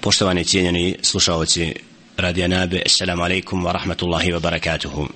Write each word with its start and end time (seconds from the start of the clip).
Poštovani 0.00 0.44
cijenjeni 0.44 0.96
slušalci 1.02 1.74
Radija 2.16 2.48
Nabe, 2.48 2.82
Assalamu 2.86 3.22
alaikum 3.22 3.64
wa 3.64 3.72
rahmatullahi 3.72 4.32
wa 4.32 4.40
barakatuhu. 4.40 5.08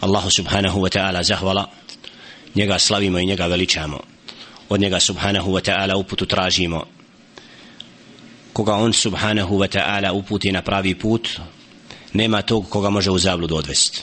Allahu 0.00 0.30
subhanahu 0.30 0.80
wa 0.80 0.88
ta'ala 0.88 1.22
zahvala, 1.22 1.70
njega 2.54 2.78
slavimo 2.78 3.18
i 3.18 3.26
njega 3.26 3.46
veličamo. 3.46 4.00
Od 4.68 4.80
njega 4.80 5.00
subhanahu 5.00 5.52
wa 5.52 5.60
ta'ala 5.60 5.96
uputu 5.96 6.26
tražimo. 6.26 6.84
Koga 8.52 8.74
on 8.74 8.92
subhanahu 8.92 9.58
wa 9.58 9.68
ta'ala 9.68 10.12
uputi 10.12 10.52
na 10.52 10.62
pravi 10.62 10.94
put, 10.94 11.28
nema 12.12 12.42
tog 12.42 12.68
koga 12.68 12.90
može 12.90 13.10
u 13.10 13.18
zabludu 13.18 13.56
odvesti. 13.56 14.02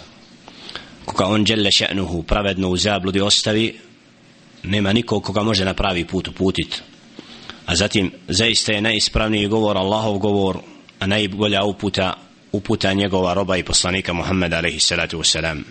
Koga 1.06 1.26
on 1.26 1.44
djelle 1.44 1.72
še'nuhu 1.72 2.24
pravedno 2.24 2.70
u 2.70 2.78
zabludi 2.78 3.22
ostavi, 3.22 3.80
nema 4.64 4.94
nikog 4.94 5.24
koga 5.24 5.44
može 5.44 5.66
na 5.66 5.74
pravi 5.74 6.06
put 6.06 6.28
uputiti 6.28 6.82
a 7.70 7.76
zatim 7.76 8.12
zaista 8.28 8.74
je 8.74 8.82
najispravniji 8.82 9.48
govor 9.48 9.78
Allahov 9.78 10.18
govor 10.18 10.58
a 11.00 11.08
najbolja 11.08 11.64
uputa 11.64 12.14
uputa 12.52 12.94
njegova 12.94 13.34
roba 13.34 13.58
i 13.58 13.64
poslanika 13.64 14.14
Muhammeda 14.14 14.58
alaihi 14.58 14.80
salatu 14.80 15.20
wasalam 15.20 15.62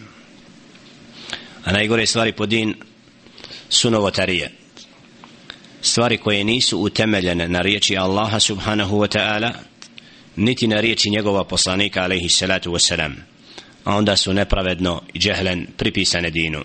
a 1.64 1.72
najgore 1.72 2.06
stvari 2.06 2.32
po 2.32 2.46
din 2.46 2.74
su 3.69 3.91
novotarije. 3.91 4.52
Stvari 5.82 6.19
koje 6.19 6.44
nisu 6.44 6.78
utemeljene 6.78 7.48
na 7.48 7.60
riječi 7.60 7.96
Allaha 7.96 8.41
subhanahu 8.41 8.98
wa 8.98 9.19
ta'ala 9.19 9.52
niti 10.36 10.66
na 10.66 10.80
riječi 10.80 11.10
njegova 11.10 11.44
poslanika 11.44 12.02
alaihi 12.02 12.28
salatu 12.28 12.72
wasalam 12.72 13.12
a 13.84 13.96
onda 13.96 14.16
su 14.16 14.32
nepravedno 14.32 15.02
i 15.12 15.19
džehlen 15.19 15.66
pripisane 15.76 16.30
dinu. 16.30 16.64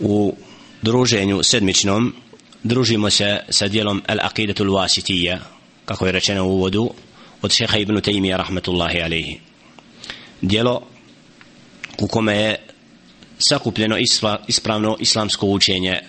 U 0.00 0.36
druženju 0.82 1.42
sedmičnom 1.42 2.14
družimo 2.62 3.10
se 3.10 3.38
sa 3.48 3.68
dijelom 3.68 4.02
Al-Aqidatul 4.08 4.70
Wasitija 4.70 5.38
kako 5.84 6.06
je 6.06 6.12
rečeno 6.12 6.44
u 6.44 6.52
uvodu 6.52 6.90
od 7.42 7.52
šeha 7.52 7.78
ibn 7.78 7.96
Taymiya 7.96 8.36
rahmatullahi 8.36 9.02
alaihi 9.02 9.40
dijelo 10.40 10.82
u 11.98 12.06
kome 12.08 12.36
je 12.36 12.56
sakupljeno 13.48 13.96
isla, 13.98 14.40
ispravno 14.48 14.96
islamsko 15.00 15.46
učenje 15.46 16.00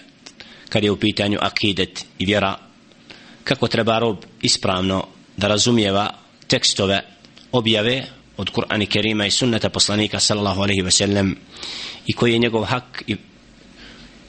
kad 0.70 0.84
je 0.84 0.92
u 0.92 1.00
pitanju 1.00 1.38
akidet 1.42 2.06
i 2.20 2.26
vjera 2.26 2.58
kako 3.44 3.68
treba 3.68 4.00
rob 4.00 4.18
ispravno 4.42 5.08
da 5.38 5.48
razumijeva 5.48 6.14
tekstove 6.48 7.02
objave 7.52 8.06
od 8.38 8.52
Kur'ana 8.52 8.86
Kerima 8.86 9.26
i 9.26 9.32
sunnata 9.32 9.70
poslanika 9.70 10.20
sallallahu 10.20 10.62
alaihi 10.62 10.82
ve 10.82 10.92
sellem 10.92 11.38
i 12.08 12.14
koji 12.14 12.34
je 12.34 12.40
njegov 12.40 12.64
hak 12.64 13.04
i 13.08 13.16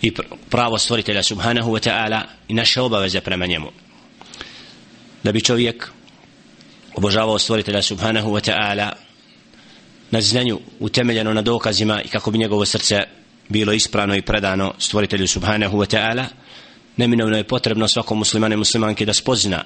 i 0.02 0.12
pravo 0.50 0.78
stvoritelja 0.78 1.22
subhanahu 1.22 1.70
wa 1.70 1.88
ta'ala 1.88 2.22
i 2.48 2.54
naše 2.54 2.80
obaveze 2.80 3.20
prema 3.20 3.46
njemu. 3.46 3.70
Da 5.22 5.32
bi 5.32 5.40
čovjek 5.40 5.90
obožavao 6.94 7.38
stvoritelja 7.38 7.82
subhanahu 7.82 8.30
wa 8.30 8.50
ta'ala 8.50 8.92
na 10.10 10.20
znanju 10.20 10.60
utemeljeno 10.80 11.34
na 11.34 11.42
dokazima 11.42 12.02
i 12.02 12.08
kako 12.08 12.30
bi 12.30 12.38
njegovo 12.38 12.66
srce 12.66 13.02
bilo 13.48 13.72
ispravno 13.72 14.16
i 14.16 14.22
predano 14.22 14.74
stvoritelju 14.78 15.28
subhanahu 15.28 15.78
wa 15.78 15.96
ta'ala 15.96 16.24
neminovno 16.96 17.36
je 17.36 17.44
potrebno 17.44 17.88
svakom 17.88 18.18
muslimane 18.18 18.56
muslimanke 18.56 19.06
da 19.06 19.14
spozna 19.14 19.64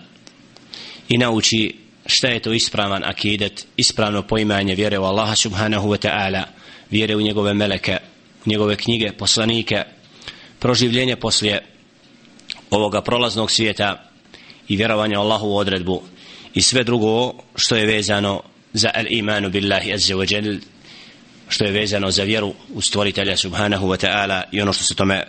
i 1.09 1.19
nauči 1.19 1.77
šta 2.07 2.29
je 2.29 2.41
to 2.41 2.53
ispravan 2.53 3.05
akidet 3.05 3.67
ispravno 3.77 4.23
poimanje 4.23 4.75
vjere 4.75 4.99
u 4.99 5.05
Allaha 5.05 5.37
subhanahu 5.37 5.89
wa 5.89 6.09
ta'ala 6.09 6.43
vjere 6.91 7.17
u 7.17 7.21
njegove 7.21 7.55
meleke 7.55 7.99
njegove 8.47 8.77
knjige, 8.77 9.13
poslanike 9.13 9.85
proživljenje 10.59 11.17
poslije 11.17 11.65
ovoga 12.71 13.03
prolaznog 13.03 13.51
svijeta 13.51 14.11
i 14.69 14.77
vjerovanje 14.77 15.17
Allahu 15.17 15.49
u 15.49 15.57
odredbu 15.57 16.03
i 16.55 16.63
sve 16.63 16.85
drugo 16.85 17.33
što 17.57 17.77
je 17.77 17.87
vezano 17.87 18.43
za 18.73 18.91
al 18.95 19.05
imanu 19.09 19.51
billahi 19.51 19.93
azza 19.93 20.15
wa 20.15 20.33
jal 20.35 20.59
što 21.49 21.65
je 21.65 21.73
vezano 21.73 22.11
za 22.11 22.23
vjeru 22.23 22.55
u 22.75 22.81
stvoritelja 22.81 23.37
subhanahu 23.37 23.87
wa 23.87 24.07
ta'ala 24.07 24.43
i 24.53 24.61
ono 24.61 24.73
što 24.73 24.85
se 24.85 24.95
tome 24.95 25.25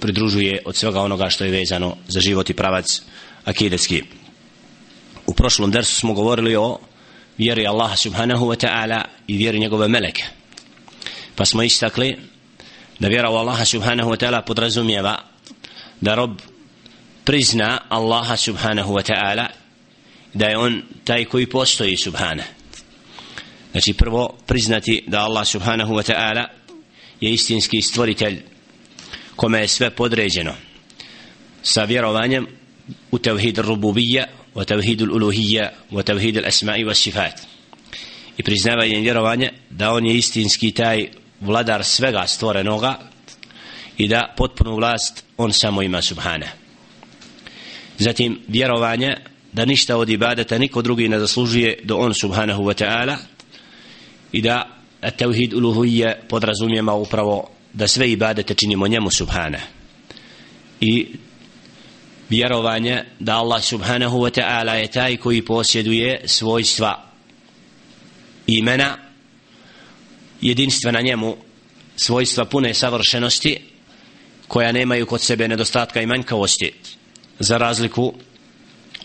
pridružuje 0.00 0.62
od 0.64 0.76
svega 0.76 1.00
onoga 1.00 1.30
što 1.30 1.44
je 1.44 1.50
vezano 1.50 1.96
za 2.08 2.20
život 2.20 2.50
i 2.50 2.54
pravac 2.54 3.02
akidetski. 3.44 4.02
U 5.26 5.34
prošlom 5.34 5.70
dersu 5.70 5.94
smo 5.94 6.14
govorili 6.14 6.56
o 6.56 6.78
vjeri 7.38 7.66
Allaha 7.66 7.96
subhanahu 7.96 8.46
wa 8.46 8.66
ta'ala 8.66 9.04
i 9.26 9.36
vjeri 9.36 9.58
njegove 9.58 9.88
meleke. 9.88 10.24
Pa 11.34 11.44
smo 11.44 11.62
istakli 11.62 12.16
da 12.98 13.08
vjera 13.08 13.30
u 13.30 13.34
Allaha 13.34 13.64
subhanahu 13.64 14.10
wa 14.10 14.16
ta'ala 14.16 14.42
podrazumijeva 14.42 15.18
da 16.00 16.14
rob 16.14 16.40
prizna 17.24 17.78
Allaha 17.88 18.36
subhanahu 18.36 18.94
wa 18.94 19.12
ta'ala 19.12 19.46
da 20.34 20.46
je 20.46 20.58
on 20.58 20.82
taj 21.04 21.24
koji 21.24 21.46
postoji 21.46 21.96
subhana. 21.96 22.42
Znači 23.72 23.92
prvo 23.92 24.38
priznati 24.46 25.04
da 25.06 25.20
Allah 25.20 25.46
subhanahu 25.46 25.94
wa 25.94 26.12
ta'ala 26.12 26.44
je 27.20 27.32
istinski 27.32 27.82
stvoritelj 27.82 28.42
kome 29.36 29.60
je 29.60 29.68
sve 29.68 29.90
podređeno 29.90 30.54
sa 31.62 31.84
vjerovanjem 31.84 32.46
u 33.10 33.18
tevhid 33.18 33.58
rububija 33.58 34.26
u 34.54 34.64
tevhid 34.64 35.02
uluhija 35.02 35.72
u 35.90 36.02
tevhid 36.02 36.36
asma'i 36.36 36.84
wa 36.84 36.94
sifat. 36.94 37.40
I 38.36 38.42
priznavanje 38.42 39.00
vjerovanja 39.00 39.50
da 39.70 39.92
on 39.92 40.06
je 40.06 40.16
istinski 40.16 40.70
taj 40.70 41.08
vladar 41.42 41.84
svega 41.84 42.26
stvorenoga 42.26 42.98
i 43.98 44.08
da 44.08 44.34
potpunu 44.36 44.76
vlast 44.76 45.24
on 45.36 45.52
samo 45.52 45.82
ima 45.82 46.02
subhana 46.02 46.46
zatim 47.98 48.40
vjerovanje 48.48 49.16
da 49.52 49.64
ništa 49.64 49.96
od 49.96 50.10
ibadeta 50.10 50.58
niko 50.58 50.82
drugi 50.82 51.08
ne 51.08 51.18
zaslužuje 51.18 51.78
do 51.84 51.96
on 51.96 52.14
subhanahu 52.14 52.62
wa 52.62 52.84
ta'ala 52.84 53.16
i 54.32 54.42
da 54.42 54.68
tevhid 55.16 55.54
uluhuje 55.54 56.22
podrazumijema 56.28 56.94
upravo 56.94 57.50
da 57.72 57.88
sve 57.88 58.12
ibadete 58.12 58.54
činimo 58.54 58.88
njemu 58.88 59.10
subhana 59.10 59.58
i 60.80 61.06
vjerovanje 62.30 63.04
da 63.20 63.36
Allah 63.36 63.62
subhanahu 63.62 64.18
wa 64.18 64.40
ta'ala 64.40 64.72
je 64.72 64.86
taj 64.86 65.16
koji 65.16 65.42
posjeduje 65.42 66.20
svojstva 66.24 67.04
imena 68.46 69.11
jedinstva 70.42 70.92
na 70.92 71.00
njemu 71.00 71.36
svojstva 71.96 72.44
pune 72.44 72.74
savršenosti 72.74 73.58
koja 74.48 74.72
nemaju 74.72 75.06
kod 75.06 75.20
sebe 75.20 75.48
nedostatka 75.48 76.02
i 76.02 76.06
manjkavosti 76.06 76.72
za 77.38 77.56
razliku 77.58 78.14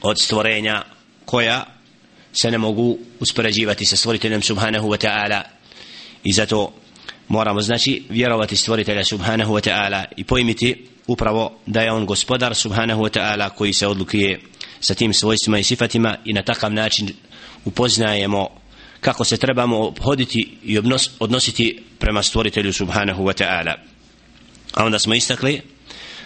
od 0.02 0.20
stvorenja 0.20 0.84
koja 1.26 1.66
se 2.34 2.52
ne 2.52 2.58
mogu 2.58 2.98
uspoređivati 3.20 3.86
sa 3.86 3.96
stvoriteljem 3.96 4.42
subhanahu 4.42 4.90
wa 4.90 5.08
ta'ala. 5.08 5.42
I 6.24 6.34
zato 6.34 6.74
moramo 7.28 7.62
znači 7.62 8.04
vjerovati 8.10 8.56
stvoritelja 8.56 9.04
subhanahu 9.04 9.54
wa 9.54 9.70
ta'ala 9.70 10.06
i 10.18 10.24
pojmiti 10.24 10.88
upravo 11.08 11.60
da 11.66 11.82
je 11.82 11.92
on 11.92 12.06
gospodar 12.06 12.56
subhanahu 12.56 13.04
wa 13.04 13.20
ta'ala 13.20 13.50
koji 13.50 13.74
se 13.74 13.88
odlukuje 13.88 14.40
sa 14.80 14.94
tim 14.94 15.14
svojstvima 15.14 15.60
i 15.60 15.64
sifatima 15.64 16.18
i 16.26 16.34
na 16.34 16.42
takav 16.42 16.74
način 16.74 17.10
upoznajemo 17.66 18.50
kako 19.02 19.24
se 19.24 19.38
trebamo 19.38 19.78
obhoditi 19.78 20.58
i 20.64 20.80
odnositi 21.20 21.84
prema 22.00 22.24
stvoritelju 22.24 22.74
subhanahu 22.74 23.24
wa 23.24 23.44
ta'ala. 23.44 23.74
A 24.74 24.86
onda 24.86 25.00
smo 25.00 25.14
istakli 25.14 25.62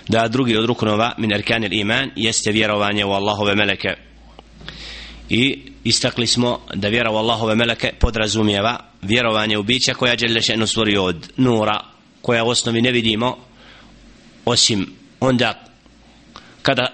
da 0.08 0.28
drugi 0.28 0.58
od 0.58 0.66
rukunova 0.66 1.14
min 1.18 1.34
arkanil 1.34 1.74
iman 1.74 2.12
jeste 2.16 2.52
vjerovanje 2.52 3.06
u 3.06 3.12
Allahove 3.12 3.56
meleke. 3.56 3.96
I 5.30 5.62
istakli 5.84 6.28
smo 6.28 6.60
da 6.74 6.88
vjera 6.88 7.12
u 7.12 7.16
Allahove 7.16 7.56
meleke 7.56 7.92
podrazumijeva 8.00 8.80
vjerovanje 9.02 9.58
u 9.58 9.64
bića 9.64 9.94
koja 9.94 10.16
Đelešenu 10.16 10.68
stvorio 10.68 11.04
od 11.04 11.32
nura 11.38 11.84
koja 12.22 12.44
u 12.44 12.50
osnovi 12.50 12.82
ne 12.82 12.92
vidimo 12.92 13.38
osim 14.46 14.94
onda 15.20 15.66
kada 16.62 16.88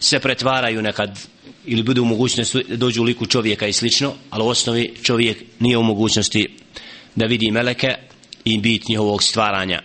se 0.00 0.18
pretvaraju 0.20 0.82
nekad 0.82 1.18
ili 1.66 1.82
bude 1.82 2.00
u 2.00 2.04
mogućnosti 2.04 2.64
dođu 2.68 3.02
u 3.02 3.04
liku 3.04 3.26
čovjeka 3.26 3.66
i 3.66 3.72
slično, 3.72 4.14
ali 4.30 4.44
u 4.44 4.48
osnovi 4.48 4.94
čovjek 5.02 5.42
nije 5.58 5.78
u 5.78 5.82
mogućnosti 5.82 6.48
da 7.14 7.26
vidi 7.26 7.50
meleke 7.50 7.94
i 8.44 8.58
bit 8.58 8.88
njihovog 8.88 9.22
stvaranja. 9.22 9.82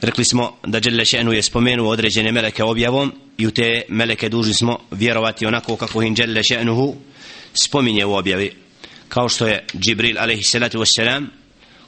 rekli 0.00 0.24
smo 0.24 0.56
da 0.66 0.80
Đelle 0.80 1.04
Še'nu 1.04 1.30
je 1.32 1.42
spomenuo 1.42 1.90
određene 1.90 2.32
meleke 2.32 2.64
objavom 2.64 3.12
i 3.38 3.46
u 3.46 3.50
te 3.50 3.82
meleke 3.88 4.28
dužni 4.28 4.54
smo 4.54 4.78
vjerovati 4.90 5.46
onako 5.46 5.76
kako 5.76 6.02
im 6.02 6.14
Đelle 6.14 6.40
Še'nuhu 6.42 6.94
spominje 7.54 8.04
u 8.04 8.14
objavi 8.14 8.52
kao 9.08 9.28
što 9.28 9.46
je 9.46 9.64
Džibril 9.78 10.18
alaihi 10.18 10.42
wassalam 10.42 11.26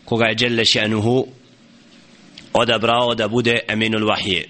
koga 0.05 0.25
je 0.25 0.35
Đelle 0.35 0.65
Še'nuhu 0.65 1.27
odabrao 2.53 3.15
da 3.15 3.29
bude 3.29 3.59
eminul 3.69 4.07
vahije 4.09 4.49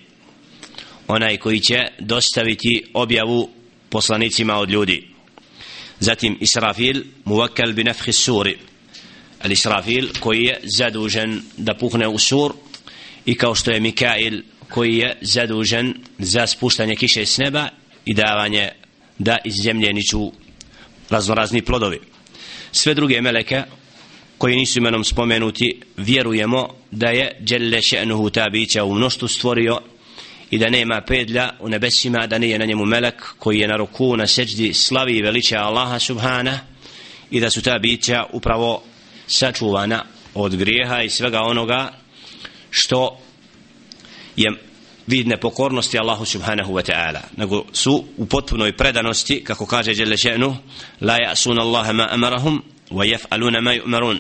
onaj 1.09 1.37
koji 1.37 1.61
će 1.61 1.79
dostaviti 1.99 2.85
objavu 2.95 3.51
poslanicima 3.95 4.57
od 4.59 4.71
ljudi. 4.71 4.99
Zatim 6.01 6.39
Israfil 6.41 7.03
muvakkal 7.25 7.73
bi 7.73 7.85
nafhi 7.85 8.13
suri. 8.13 8.57
Al 9.45 9.53
Israfil 9.53 10.09
koji 10.21 10.45
je 10.45 10.61
zadužen 10.79 11.43
da 11.57 11.75
puhne 11.75 12.09
u 12.09 12.19
sur 12.19 12.53
i 13.27 13.35
kao 13.35 13.55
što 13.55 13.71
je 13.71 13.81
Mikail 13.81 14.43
koji 14.69 14.97
je 14.97 15.17
zadužen 15.21 15.95
za 16.19 16.47
spuštanje 16.47 16.97
kiše 16.97 17.27
s 17.27 17.39
neba 17.39 17.69
i 18.05 18.15
davanje 18.15 18.69
da 19.19 19.39
iz 19.45 19.55
zemlje 19.63 19.93
niču 19.93 20.33
raznorazni 21.11 21.63
plodovi. 21.63 22.01
Sve 22.73 22.95
druge 22.95 23.21
meleke 23.23 23.63
koji 24.39 24.57
nisu 24.57 24.79
imenom 24.79 25.05
spomenuti 25.05 25.81
vjerujemo 25.97 26.69
da 26.91 27.09
je 27.09 27.37
Đelle 27.41 27.79
še'nuhu 27.79 28.31
ta 28.31 28.49
bića 28.51 28.85
u 28.85 28.95
mnoštu 28.95 29.29
stvorio 29.29 29.81
i 30.51 30.59
da 30.59 30.71
nema 30.71 31.01
pedlja 31.01 31.51
u 31.61 31.69
nebesima 31.69 32.27
da 32.27 32.39
nije 32.39 32.59
na 32.59 32.65
njemu 32.65 32.85
melek 32.85 33.35
koji 33.39 33.59
je 33.59 33.69
na 33.69 33.77
ruku 33.77 34.17
na 34.17 34.27
seđdi 34.27 34.75
slavi 34.75 35.17
i 35.17 35.23
veliča 35.23 35.59
Allaha 35.59 35.99
subhana 35.99 36.59
i 37.31 37.41
da 37.41 37.51
su 37.51 37.63
ta 37.63 37.79
bića 37.79 38.25
upravo 38.33 38.83
sačuvana 39.27 40.05
od 40.35 40.57
grijeha 40.57 41.03
i 41.03 41.11
svega 41.11 41.41
onoga 41.41 41.93
što 42.71 43.19
je 44.37 44.53
vidne 45.07 45.37
pokornosti 45.41 45.99
Allahu 45.99 46.25
subhanahu 46.25 46.73
wa 46.73 46.93
ta'ala 46.93 47.21
nego 47.37 47.65
su 47.73 48.05
u 48.17 48.27
potpunoj 48.27 48.77
predanosti 48.77 49.45
kako 49.45 49.67
kaže 49.67 49.95
Đele 49.95 50.17
še'nu 50.17 50.57
la 51.01 51.19
ja'sun 51.19 51.61
Allahe 51.61 51.93
ma 51.93 52.09
amarahum 52.11 52.63
wa 52.91 53.05
jef'aluna 53.05 53.61
ma 53.61 53.75
yu'marun. 53.75 54.19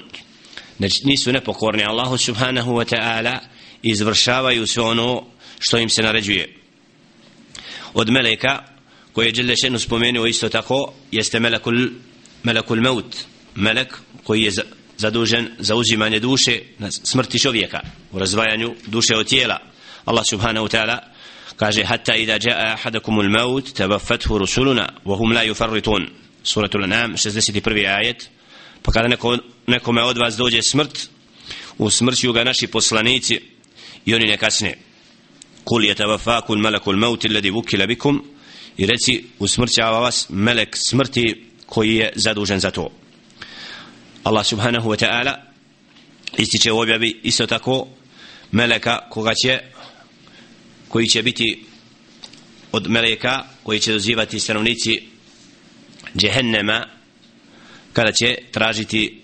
Znači 0.76 1.00
nisu 1.04 1.32
nepokorni 1.32 1.84
Allahu 1.84 2.18
subhanahu 2.18 2.72
wa 2.72 2.94
ta'ala 2.94 3.38
izvršavaju 3.82 4.66
sve 4.66 4.82
ono 4.82 5.22
što 5.66 5.78
im 5.78 5.88
se 5.88 6.02
naređuje. 6.02 6.48
Od 7.94 8.10
meleka 8.10 8.62
koje 9.12 9.26
je 9.26 9.32
Đelešenu 9.32 9.78
spomenuo 9.78 10.26
isto 10.26 10.48
tako 10.48 10.92
jeste 11.12 11.40
melekul 11.40 11.88
melekul 12.42 12.80
maut 12.80 13.16
melek 13.54 13.98
koji 14.24 14.42
je 14.42 14.52
zadužen 14.96 15.50
za 15.58 15.74
uzimanje 15.74 16.20
duše 16.20 16.60
na 16.78 16.90
smrti 16.90 17.38
čovjeka 17.38 17.80
u 18.12 18.18
razvajanju 18.18 18.74
duše 18.86 19.16
od 19.16 19.28
tijela. 19.28 19.58
Allah 20.04 20.24
subhanahu 20.30 20.66
wa 20.66 20.76
ta'ala 20.76 20.98
kaže 21.56 21.84
hatta 21.84 22.14
idha 22.14 22.38
jaa 22.42 22.72
ahadakumul 22.72 23.30
maut 23.30 23.72
tabaffathu 23.72 24.38
rusuluna 24.38 24.88
wa 25.04 25.16
hum 25.16 25.32
la 25.32 25.44
yufarritun. 25.44 26.08
Suratul 26.42 26.84
an'am 26.84 27.12
61. 27.12 27.96
ajet. 27.96 28.30
Pa 28.82 28.92
kada 28.92 29.08
neko 29.08 29.38
nekome 29.66 30.02
od 30.02 30.18
vas 30.18 30.36
dođe 30.36 30.62
smrt 30.62 31.08
u 31.78 31.90
smrću 31.90 32.32
ga 32.32 32.44
naši 32.44 32.66
poslanici 32.66 33.40
i 34.06 34.14
oni 34.14 34.24
ne 34.26 34.36
kasne 34.36 34.74
kul 35.64 35.84
je 35.84 35.94
al-malaku 35.94 36.90
al-maut 36.90 37.24
alladhi 37.24 37.50
wukila 37.50 37.86
bikum 37.86 38.22
i 38.76 38.86
reci 38.86 39.24
usmrćava 39.38 39.98
vas 40.00 40.26
melek 40.28 40.76
smrti 40.76 41.44
koji 41.66 41.94
je 41.94 42.12
zadužen 42.14 42.60
za 42.60 42.70
to. 42.70 42.90
Allah 44.24 44.46
subhanahu 44.46 44.90
wa 44.90 44.96
ta'ala 44.96 45.34
ističe 46.38 46.72
u 46.72 46.78
objavi 46.78 47.20
isto 47.22 47.46
tako 47.46 47.88
meleka 48.52 49.08
koga 49.10 49.34
će 49.34 49.60
koji 50.88 51.06
će 51.06 51.22
biti 51.22 51.64
od 52.72 52.90
meleka 52.90 53.44
koji 53.62 53.80
će 53.80 53.92
dozivati 53.92 54.40
stanovnici 54.40 55.02
džehennema 56.16 56.86
kada 57.92 58.12
će 58.12 58.36
tražiti 58.52 59.20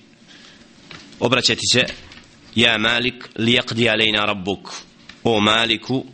obraćati 1.21 1.67
se 1.73 1.85
ja 2.55 2.79
malik 2.79 3.29
li 3.37 3.53
jakdi 3.53 3.89
alejna 3.89 4.25
rabbuk. 4.25 4.71
O 5.25 5.41
maliku 5.41 6.05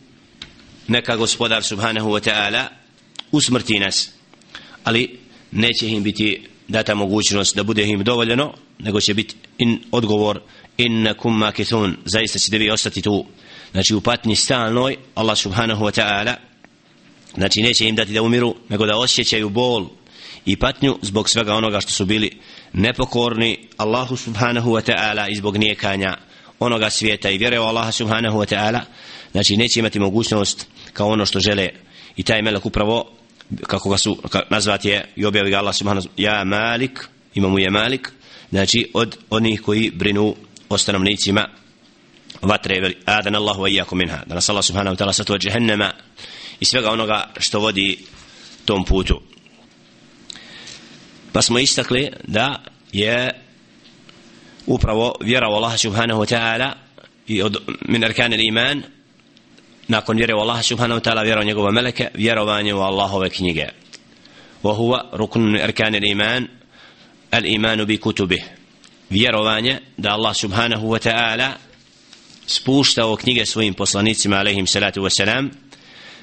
neka 0.89 1.17
gospodar 1.17 1.63
subhanahu 1.63 2.11
wa 2.11 2.31
ta'ala 2.31 2.65
usmrti 3.33 3.79
nas. 3.79 4.11
Ali 4.85 5.19
neće 5.51 5.89
im 5.89 6.03
biti 6.03 6.49
data 6.69 6.95
mogućnost 6.95 7.57
da 7.57 7.63
bude 7.63 7.87
im 7.87 8.05
dovoljeno 8.05 8.55
nego 8.79 9.01
će 9.01 9.15
biti 9.15 9.35
in 9.59 9.81
odgovor 9.93 10.41
innakum 10.77 11.39
makithun. 11.39 11.97
Zaista 12.05 12.39
ćete 12.39 12.59
vi 12.59 12.71
ostati 12.71 13.03
tu. 13.03 13.27
Znači 13.73 13.95
u 13.95 14.01
patnji 14.01 14.37
stalnoj 14.37 14.97
Allah 15.15 15.39
subhanahu 15.39 15.85
wa 15.85 16.01
ta'ala 16.01 16.35
znači 17.35 17.63
neće 17.63 17.89
im 17.89 17.97
dati 17.97 18.13
da 18.13 18.23
umiru 18.23 18.55
nego 18.69 18.87
da 18.87 18.97
osjećaju 18.97 19.49
bol 19.49 19.89
i 20.45 20.57
patnju 20.57 20.99
zbog 21.03 21.29
svega 21.29 21.55
onoga 21.55 21.81
što 21.81 21.91
su 21.91 22.05
bili 22.05 22.31
nepokorni 22.73 23.59
Allahu 23.77 24.17
subhanahu 24.17 24.71
wa 24.71 24.93
ta'ala 24.93 25.31
i 25.31 25.37
zbog 25.37 25.57
nijekanja 25.57 26.17
onoga 26.59 26.91
svijeta. 26.91 27.31
I 27.31 27.39
vjere 27.39 27.61
u 27.61 27.63
Allaha 27.63 27.93
subhanahu 27.93 28.39
wa 28.39 28.55
ta'ala 28.55 28.81
znači 29.33 29.57
neće 29.57 29.81
imati 29.81 29.99
mogućnost 29.99 30.67
kao 30.97 31.09
ono 31.09 31.27
što 31.27 31.41
žele. 31.41 31.69
I 32.17 32.23
taj 32.23 32.43
melek 32.43 32.67
upravo 32.67 33.17
kako 33.67 33.91
ga 33.91 33.99
su 33.99 34.19
nazvat 34.51 34.85
je 34.85 35.05
i 35.17 35.25
objavi 35.25 35.51
ga 35.51 35.59
Allah 35.59 35.75
subhanahu 35.75 36.09
ja 36.17 36.45
malik 36.45 37.09
imamu 37.35 37.59
je 37.59 37.71
malik 37.71 38.13
znači 38.51 38.91
od 38.95 39.19
onih 39.31 39.63
koji 39.63 39.91
brinu 39.91 40.35
o 40.69 40.79
stanovnicima 40.79 41.49
vatre 42.43 42.93
adan 43.05 43.35
Allahu 43.35 43.63
wa 43.63 43.71
iyyakum 43.71 43.99
minha 43.99 44.23
da 44.27 44.35
nas 44.35 44.49
Allah 44.49 44.65
subhanahu 44.65 44.97
wa 44.97 44.99
ta'ala 44.99 45.13
sato 45.13 45.37
jahannama 45.43 45.93
i 46.61 46.65
svega 46.65 46.91
onoga 46.91 47.33
što 47.39 47.61
vodi 47.61 47.99
tom 48.65 48.85
putu. 48.85 49.21
Pa 51.33 51.43
smo 51.43 51.59
istakli 51.59 52.11
da 52.25 52.63
je 52.93 53.43
upravo 54.67 55.15
vjera 55.21 55.49
u 55.49 55.53
Allah 55.53 55.79
subhanahu 55.79 56.21
wa 56.21 56.35
ta'ala 56.35 56.73
i 57.27 57.43
od 57.43 57.57
min 57.89 58.05
arkan 58.05 58.33
iman 58.33 58.83
nakon 59.88 60.18
vjere 60.18 60.34
u 60.34 60.40
Allah 60.40 60.64
subhanahu 60.64 61.00
wa 61.00 61.04
ta'ala 61.04 61.24
vjera 61.24 61.42
u 61.42 61.44
njegove 61.44 61.72
meleke 61.72 62.08
vjerovanje 62.14 62.74
u 62.74 62.80
Allahove 62.80 63.30
knjige 63.30 63.68
وهو 64.64 65.10
ركن 65.14 65.42
من 65.42 65.60
أركان 65.60 65.96
الإيمان 65.96 66.48
الإيمان 67.34 67.84
بكتبه 67.86 68.44
vjerovanje 69.12 69.80
da 69.98 70.12
Allah 70.12 70.36
subhanahu 70.36 70.90
wa 70.90 71.00
ta'ala 71.00 71.58
spuštao 72.48 73.16
knjige 73.16 73.46
svojim 73.46 73.74
poslanicima 73.74 74.38
alaihim 74.38 74.68
salatu 74.68 75.02
wa 75.02 75.10
salam 75.10 75.52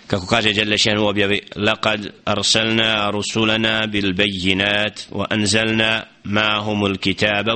kako 0.07 0.27
kaže 0.27 0.51
Jelle 0.51 0.79
šen 0.79 0.99
u 0.99 1.07
objavi 1.07 1.41
laqad 1.57 2.11
arsalna 2.25 3.11
rusulana 3.11 3.87
bil 3.87 4.13
bejinat 4.13 5.07
wa 5.11 5.27
anzalna 5.31 6.05
ma'hum 6.25 6.85
al 6.85 6.97
kitaba 6.97 7.53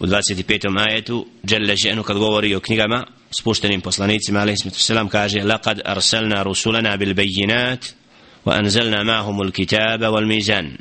u 0.00 0.06
25. 0.06 0.88
ajetu 0.88 1.26
Jelle 1.48 1.76
ženu 1.76 2.02
kad 2.02 2.16
govori 2.18 2.54
o 2.54 2.60
knjigama 2.60 3.06
spuštenim 3.30 3.80
poslanicima 3.80 4.40
alaihim 4.40 4.70
salatu 4.70 5.08
kaže 5.08 5.40
laqad 5.40 5.80
arsalna 5.84 6.42
rusulana 6.42 6.96
bil 6.96 7.14
bejinat 7.14 7.94
wa 8.46 8.58
anzalna 8.58 9.04
ma'hum 9.04 9.40
al 9.40 9.52
kitaba 9.52 10.10
wal 10.10 10.26
mizan. 10.26 10.76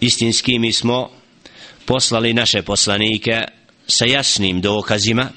Istinski 0.00 0.58
mi 0.58 0.72
smo 0.72 1.10
poslali 1.86 2.34
naše 2.34 2.62
poslanike 2.62 3.42
sa 3.86 4.04
jasnim 4.04 4.60
dokazima. 4.60 5.30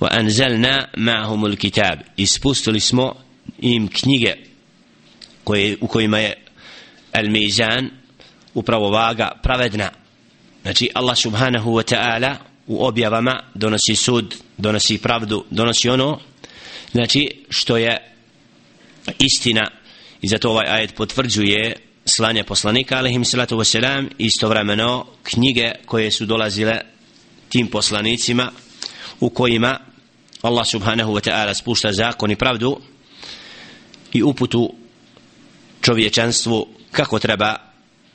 Wa 0.00 0.08
anzalna 0.10 0.88
ma'hum 0.96 1.44
al-kitab 1.44 1.98
ispustili 2.16 2.80
smo 2.80 3.14
im 3.58 3.88
knjige 3.88 4.34
koje 5.44 5.76
u 5.80 5.86
kojima 5.86 6.18
je 6.18 6.34
al-mizan 7.12 7.90
upravo 8.54 8.90
vaga 8.90 9.30
pravedna 9.42 9.90
znači 10.66 10.90
Allah 10.94 11.16
subhanahu 11.18 11.70
wa 11.70 11.94
ta'ala 11.94 12.36
u 12.66 12.86
objavama 12.86 13.40
donosi 13.54 13.96
sud 13.96 14.34
donosi 14.58 14.98
pravdu 14.98 15.44
donosi 15.50 15.88
ono 15.88 16.20
znači 16.92 17.44
što 17.50 17.76
je 17.76 18.12
istina. 19.18 19.70
I 20.22 20.28
zato 20.28 20.50
ovaj 20.50 20.66
ajet 20.66 20.94
potvrđuje 20.94 21.76
slanje 22.04 22.44
poslanika 22.44 22.98
alaihim 22.98 23.24
salatu 23.24 23.56
wasalam 23.56 24.08
istovremeno 24.18 25.06
knjige 25.22 25.72
koje 25.86 26.10
su 26.10 26.26
dolazile 26.26 26.80
tim 27.48 27.68
poslanicima 27.68 28.52
u 29.20 29.30
kojima 29.30 29.78
Allah 30.42 30.66
subhanahu 30.66 31.12
wa 31.12 31.30
ta'ala 31.30 31.54
spušta 31.54 31.92
zakon 31.92 32.30
i 32.30 32.36
pravdu 32.36 32.80
i 34.12 34.22
uputu 34.22 34.74
čovječanstvu 35.80 36.68
kako 36.92 37.18
treba 37.18 37.65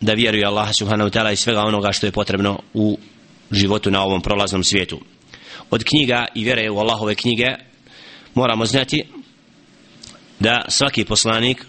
da 0.02 0.14
vjeruje 0.14 0.46
Allah 0.46 0.70
subhanahu 0.80 1.10
wa 1.10 1.14
ta'ala 1.14 1.32
i 1.32 1.36
svega 1.36 1.62
onoga 1.62 1.92
što 1.92 2.06
je 2.06 2.12
potrebno 2.12 2.60
u 2.74 2.98
životu 3.52 3.92
na 3.92 4.04
ovom 4.04 4.22
prolaznom 4.22 4.64
svijetu. 4.64 5.00
Od 5.70 5.84
knjiga 5.84 6.26
i 6.36 6.44
vjere 6.44 6.70
u 6.70 6.80
Allahove 6.80 7.16
knjige 7.16 7.48
moramo 8.34 8.66
znati 8.66 9.04
da 10.40 10.66
svaki 10.68 11.06
poslanik 11.06 11.66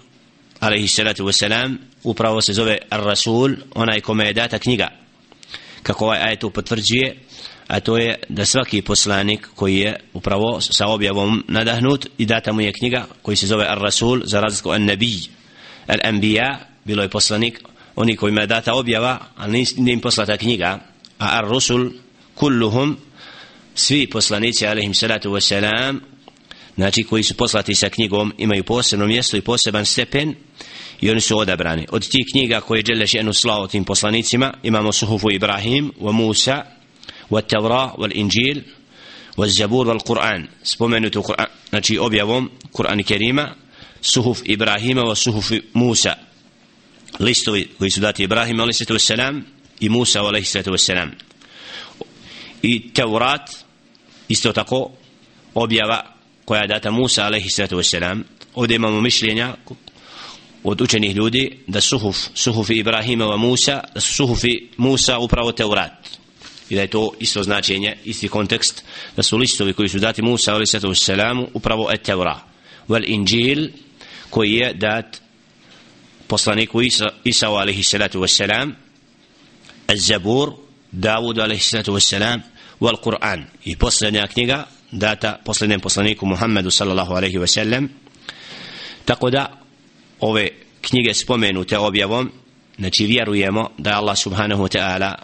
alaihi 0.60 0.88
salatu 0.88 1.24
wasalam 1.24 1.76
upravo 2.02 2.40
se 2.40 2.52
zove 2.52 2.78
Ar-Rasul 2.90 3.54
onaj 3.74 4.00
kome 4.00 4.26
je 4.26 4.32
data 4.32 4.58
knjiga. 4.58 4.88
Kako 5.82 6.04
ovaj 6.04 6.18
ajet 6.18 6.40
potvrđuje 6.54 7.16
a 7.68 7.80
to 7.80 7.96
je 7.96 8.18
da 8.28 8.44
svaki 8.44 8.82
poslanik 8.82 9.48
koji 9.54 9.76
je 9.76 10.00
upravo 10.12 10.60
sa 10.60 10.86
objavom 10.86 11.44
nadahnut 11.48 12.06
i 12.18 12.26
data 12.26 12.52
mu 12.52 12.60
je 12.60 12.72
knjiga 12.72 13.06
koji 13.22 13.36
se 13.36 13.46
zove 13.46 13.66
Ar-Rasul 13.68 14.22
za 14.24 14.40
razliku 14.40 14.70
An-Nabi 14.70 15.20
Al-Anbiya 15.86 16.56
bilo 16.84 17.02
je 17.02 17.08
poslanik 17.08 17.62
oni 17.96 18.16
kojima 18.16 18.40
je 18.40 18.46
data 18.46 18.74
objava 18.74 19.18
ali 19.36 19.66
nije 19.76 19.92
im 19.92 20.00
poslata 20.00 20.36
knjiga 20.36 20.78
a 21.18 21.38
Ar-Rusul 21.38 21.90
kulluhum 22.34 22.96
svi 23.74 24.06
poslanici 24.06 24.66
alaihim 24.66 24.94
salatu 24.94 25.30
wasalam 25.30 25.98
znači 26.76 27.04
koji 27.04 27.22
su 27.22 27.34
poslati 27.36 27.74
sa 27.74 27.88
knjigom 27.88 28.32
imaju 28.38 28.64
posebno 28.64 29.06
mjesto 29.06 29.36
i 29.36 29.40
poseban 29.40 29.86
stepen 29.86 30.34
i 31.00 31.10
oni 31.10 31.20
su 31.20 31.38
odabrani. 31.38 31.86
Od 31.90 32.08
tih 32.08 32.26
knjiga 32.32 32.60
koje 32.60 32.78
je 32.78 32.82
Đeleš 32.82 33.14
jednu 33.14 33.32
slao 33.32 33.66
tim 33.66 33.84
poslanicima 33.84 34.54
imamo 34.62 34.92
suhufu 34.92 35.30
Ibrahim 35.30 35.92
wa 36.00 36.12
Musa 36.12 36.64
wa 37.30 37.42
Tevra 37.42 37.92
wa 37.98 38.10
Inđil 38.14 38.62
wa 39.36 39.48
Zabur 39.48 39.86
wa 39.86 39.98
Kur'an. 40.06 40.46
Spomenuti 40.62 41.18
Kur'an 41.18 41.46
znači 41.68 41.98
objavom 41.98 42.50
Kur'an 42.72 43.04
Kerima 43.04 43.54
suhuf 44.00 44.40
Ibrahima 44.44 45.02
wa 45.02 45.14
suhuf 45.14 45.50
Musa 45.72 46.14
listovi 47.18 47.68
koji 47.78 47.90
su 47.90 48.00
dati 48.00 48.22
Ibrahim 48.22 48.60
alaihi 48.60 48.76
sallatu 48.76 48.94
wassalam 48.94 49.40
i 49.80 49.88
Musa 49.88 50.20
alaihi 50.20 50.46
sallatu 50.46 50.70
wassalam. 50.70 51.10
I 52.62 52.92
Teurat 52.92 53.50
isto 54.28 54.52
tako 54.52 54.90
objava 55.54 56.14
koja 56.44 56.60
je 56.60 56.68
data 56.68 56.90
Musa 56.90 57.24
alaihi 57.24 57.50
sallatu 57.50 57.76
wassalam. 57.76 58.22
Ovdje 58.54 58.76
imamo 58.76 59.00
mišljenja 59.00 59.54
od 60.64 60.80
učenih 60.80 61.16
ljudi 61.16 61.58
da 61.66 61.80
suhuf, 61.80 62.16
suhufi 62.34 62.74
Ibrahima 62.74 63.24
wa 63.24 63.36
Musa 63.36 63.80
da 63.94 64.00
su 64.00 64.12
suhufi 64.12 64.68
Musa 64.76 65.18
upravo 65.18 65.52
Teurat. 65.52 65.92
I 66.70 66.74
da 66.74 66.80
je 66.80 66.90
to 66.90 67.12
isto 67.20 67.42
značenje 67.42 67.96
isti 68.04 68.28
kontekst 68.28 68.84
da 69.16 69.22
su 69.22 69.36
listovi 69.36 69.72
koji 69.72 69.88
su 69.88 69.98
dati 69.98 70.22
Musa 70.22 70.52
alaihi 70.52 70.66
sallatu 70.66 70.88
wassalam 70.88 71.46
upravo 71.54 71.92
et 71.92 72.02
Taurat 72.02 72.52
wal 72.88 73.04
Inđil 73.06 73.68
koji 74.30 74.52
je 74.52 74.74
dat 74.74 75.21
poslaniku 76.32 76.80
Isa, 76.80 77.12
Isa 77.24 77.52
wasalam, 77.52 78.72
Zabur, 79.92 80.56
Davud 80.92 81.36
alaihissalatu 81.38 81.92
wasalam, 81.92 82.40
wal 82.80 82.96
Kur'an. 82.96 83.44
I 83.64 83.76
posljednja 83.76 84.26
knjiga 84.26 84.66
data 84.92 85.38
posljednjem 85.44 85.80
poslaniku 85.80 86.26
Muhammedu 86.26 86.70
sallallahu 86.70 87.12
alaihi 87.12 87.38
wasalam. 87.38 87.88
Tako 89.04 89.30
da 89.30 89.60
ove 90.20 90.48
knjige 90.80 91.14
spomenute 91.14 91.78
objavom, 91.78 92.32
znači 92.78 93.06
vjerujemo 93.06 93.70
da 93.78 93.90
je 93.90 93.96
Allah 93.96 94.16
subhanahu 94.16 94.62
wa 94.64 94.78
ta'ala 94.78 95.14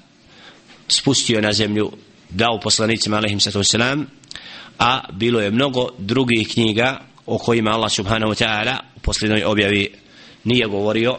spustio 0.88 1.40
na 1.40 1.52
zemlju, 1.52 1.92
dao 2.30 2.60
poslanicima 2.60 3.16
alaihissalatu 3.16 3.58
wasalam, 3.58 4.04
a 4.78 5.00
bilo 5.12 5.40
je 5.40 5.50
mnogo 5.50 5.88
drugih 5.98 6.48
knjiga 6.48 7.00
o 7.26 7.38
kojima 7.38 7.70
Allah 7.70 7.92
subhanahu 7.92 8.32
wa 8.32 8.44
ta'ala 8.44 8.78
u 8.96 9.00
posljednoj 9.00 9.44
objavi 9.44 10.07
nije 10.44 10.66
govorio 10.66 11.18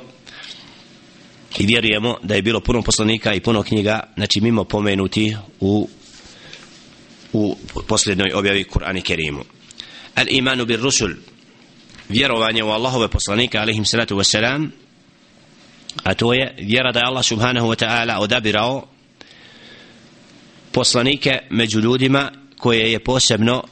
i 1.57 1.65
vjerujemo 1.65 2.17
da 2.23 2.35
je 2.35 2.41
bilo 2.41 2.59
puno 2.59 2.81
poslanika 2.81 3.33
i 3.33 3.39
puno 3.39 3.63
knjiga 3.63 3.99
znači 4.15 4.41
mimo 4.41 4.63
pomenuti 4.63 5.35
u 5.59 5.89
u 7.33 7.57
posljednoj 7.87 8.33
objavi 8.33 8.63
Kur'ani 8.63 9.01
Kerimu. 9.01 9.43
Al 10.15 10.25
imanu 10.29 10.65
bir 10.65 10.79
rusul 10.79 11.09
vjerovanje 12.09 12.63
u 12.63 12.69
Allahove 12.69 13.07
poslanika 13.07 13.61
alihim 13.61 13.85
salatu 13.85 14.15
wasalam 14.15 14.69
a 16.03 16.13
to 16.13 16.33
je 16.33 16.55
vjera 16.57 16.91
da 16.91 16.99
je 16.99 17.05
Allah 17.05 17.25
subhanahu 17.25 17.67
wa 17.67 17.85
ta'ala 17.85 18.19
odabirao 18.19 18.87
poslanike 20.71 21.39
među 21.49 21.79
ljudima 21.79 22.31
koje 22.57 22.91
je 22.91 22.99
posebno 22.99 23.63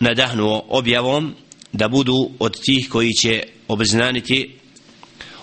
nadahnuo 0.00 0.64
objavom 0.68 1.34
da 1.72 1.88
budu 1.88 2.30
od 2.38 2.60
tih 2.64 2.88
koji 2.88 3.12
će 3.12 3.42
obznaniti 3.68 4.56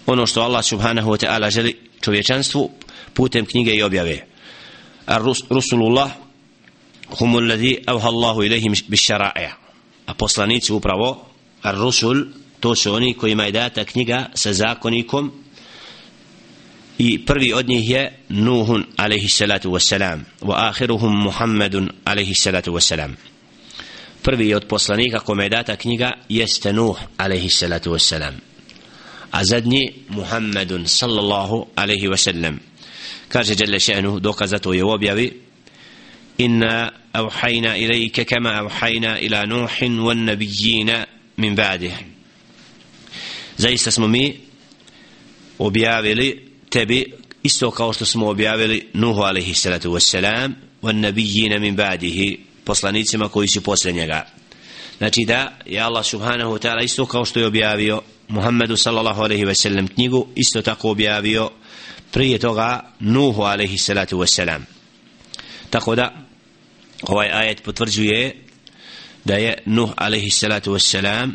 ono 0.05 0.25
što 0.27 0.41
Allah 0.41 0.65
subhanahu 0.65 1.12
wa 1.12 1.25
ta'ala 1.25 1.51
želi 1.51 1.79
čovječanstvu 2.01 2.69
putem 3.13 3.45
knjige 3.45 3.72
i 3.72 3.83
objave. 3.83 4.25
Ar 5.05 5.22
rusulullah 5.50 6.12
humu 7.19 7.38
alladhi 7.38 7.77
avha 7.86 8.07
Allahu 8.07 8.43
ilayhim 8.43 8.74
bisharaa'a 8.88 9.51
a 10.05 10.13
poslanici 10.13 10.74
upravo 10.74 11.25
ar 11.62 11.75
rusul 11.75 12.25
to 12.60 12.75
su 12.75 12.93
oni 12.93 13.13
kojima 13.13 13.43
je 13.43 13.51
data 13.51 13.86
knjiga 13.86 14.29
sa 14.33 14.53
zakonikom 14.53 15.31
i 16.98 17.25
prvi 17.25 17.53
od 17.53 17.67
njih 17.67 17.89
je 17.89 18.19
Nuhun 18.29 18.86
alaihi 18.98 19.29
salatu 19.29 19.72
wassalam 19.72 20.19
wa 20.41 20.69
ahiruhum 20.69 21.24
Muhammedun 21.24 21.89
alaihi 22.05 22.36
salatu 22.36 22.74
wassalam. 22.74 23.12
Prvi 24.22 24.53
od 24.53 24.65
poslanika 24.65 25.19
kome 25.19 25.45
je 25.45 25.50
data 25.50 25.75
knjiga 25.75 26.12
jeste 26.29 26.74
Nuh 26.74 26.98
alaihi 27.17 27.50
salatu 27.50 27.91
wassalam 27.91 28.52
a 29.33 29.43
zadnji 29.43 29.93
Muhammedun 30.09 30.87
sallallahu 30.87 31.67
alaihi 31.75 32.07
wa 32.07 32.17
sallam 32.17 32.59
kaže 33.29 33.55
Jalla 33.57 33.79
še'nu 33.79 34.19
dokazato 34.19 34.73
je 34.73 34.83
u 34.83 34.89
objavi 34.89 35.33
inna 36.37 36.91
avhajna 37.11 37.77
ilajke 37.77 38.25
kama 38.25 38.49
avhajna 38.49 39.19
ila 39.19 39.45
nuhin 39.45 39.99
wa 39.99 40.13
nabijina 40.13 41.05
min 41.37 41.55
ba'dih. 41.55 41.93
Zaista 43.57 43.91
smo 43.91 44.07
mi 44.07 44.37
objavili 45.59 46.49
tebi 46.69 47.13
isto 47.43 47.71
kao 47.71 47.93
što 47.93 48.05
smo 48.05 48.29
objavili 48.29 48.87
Nuhu 48.93 49.21
alaihi 49.21 49.53
salatu 49.53 49.91
wa 49.91 49.99
salam 49.99 50.55
wa 50.81 50.91
nabijina 50.91 51.59
min 51.59 51.75
ba'dihi 51.75 52.37
poslanicima 52.63 53.29
koji 53.29 53.47
su 53.47 53.61
posle 53.63 53.91
njega. 53.91 54.27
Znači 54.97 55.21
da 55.27 55.57
je 55.65 55.79
Allah 55.79 56.05
subhanahu 56.05 56.57
ta'ala 56.57 56.83
isto 56.83 57.05
kao 57.05 57.25
što 57.25 57.39
je 57.39 57.45
objavio 57.45 58.01
Muhammedu 58.27 58.77
sallallahu 58.77 59.22
alaihi 59.22 59.46
ve 59.46 59.56
sellem 59.56 59.88
knjigu 59.88 60.27
isto 60.36 60.62
tako 60.62 60.92
objavio 60.92 61.51
prije 62.12 62.39
toga 62.39 62.92
Nuhu 63.00 63.42
alaihi 63.42 63.77
salatu 63.77 64.18
wassalam 64.18 64.62
tako 65.70 65.96
da 65.96 66.13
ovaj 67.08 67.30
ajet 67.32 67.63
potvrđuje 67.63 68.36
da 69.25 69.34
je 69.34 69.58
Nuh 69.65 69.89
alaihi 69.96 70.30
salatu 70.30 70.74
wassalam 70.74 71.32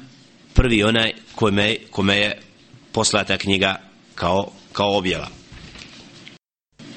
prvi 0.55 0.83
onaj 0.83 1.13
kome, 1.35 1.77
kome 1.91 2.17
je 2.17 2.39
poslata 2.93 3.39
knjiga 3.39 3.81
kao, 4.15 4.53
kao 4.73 4.97
objava. 4.97 5.29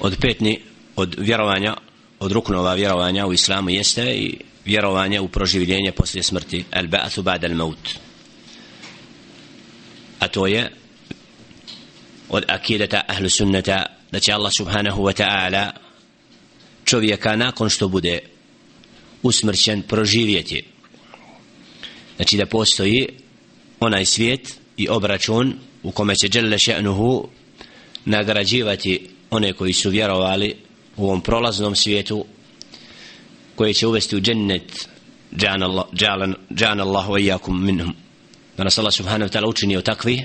Od 0.00 0.16
petni 0.20 0.60
od 0.96 1.14
vjerovanja 1.18 1.76
od 2.20 2.32
ruknova 2.32 2.74
vjerovanja 2.74 3.26
u 3.26 3.32
islamu 3.32 3.70
jeste 3.70 4.14
i 4.14 4.38
vjerovanje 4.64 5.20
u 5.20 5.28
proživljenje 5.28 5.92
poslije 5.92 6.22
smrti. 6.22 6.64
Al 6.70 6.86
ba'athu 6.86 7.22
ba'da 7.22 7.50
al 7.50 7.54
maut 7.54 7.88
a 10.22 10.28
to 10.28 10.46
je 10.46 10.70
od 12.28 12.44
akideta 12.48 13.02
ahlu 13.08 13.28
sunnata 13.28 13.86
da 14.12 14.20
će 14.20 14.32
Allah 14.32 14.52
subhanahu 14.56 15.02
wa 15.02 15.12
ta'ala 15.22 15.70
čovjeka 16.84 17.36
nakon 17.36 17.70
što 17.70 17.88
bude 17.88 18.18
usmrćen 19.22 19.82
proživjeti. 19.82 20.64
Znači 22.16 22.36
da 22.36 22.46
postoji 22.46 23.08
onaj 23.80 24.04
svijet 24.04 24.58
i 24.76 24.88
obračun 24.88 25.54
u 25.82 25.90
kome 25.90 26.14
će 26.14 26.28
Đelle 26.28 26.58
še'nuhu 26.58 27.26
nagrađivati 28.04 29.08
one 29.30 29.52
koji 29.52 29.72
su 29.72 29.90
vjerovali 29.90 30.54
u 30.96 31.04
ovom 31.04 31.20
prolaznom 31.20 31.76
svijetu 31.76 32.24
koji 33.56 33.74
će 33.74 33.86
uvesti 33.86 34.16
u 34.16 34.20
džennet 34.20 34.88
džan 36.54 36.80
Allah 36.80 37.08
wa 37.08 37.20
iyakum 37.20 37.64
minhum 37.64 37.94
da 38.56 38.64
nas 38.64 38.78
Allah 38.78 38.92
subhanahu 38.92 39.30
wa 39.30 39.32
ta'ala 39.32 39.48
učini 39.48 39.76
od 39.76 39.84
takvi 39.84 40.22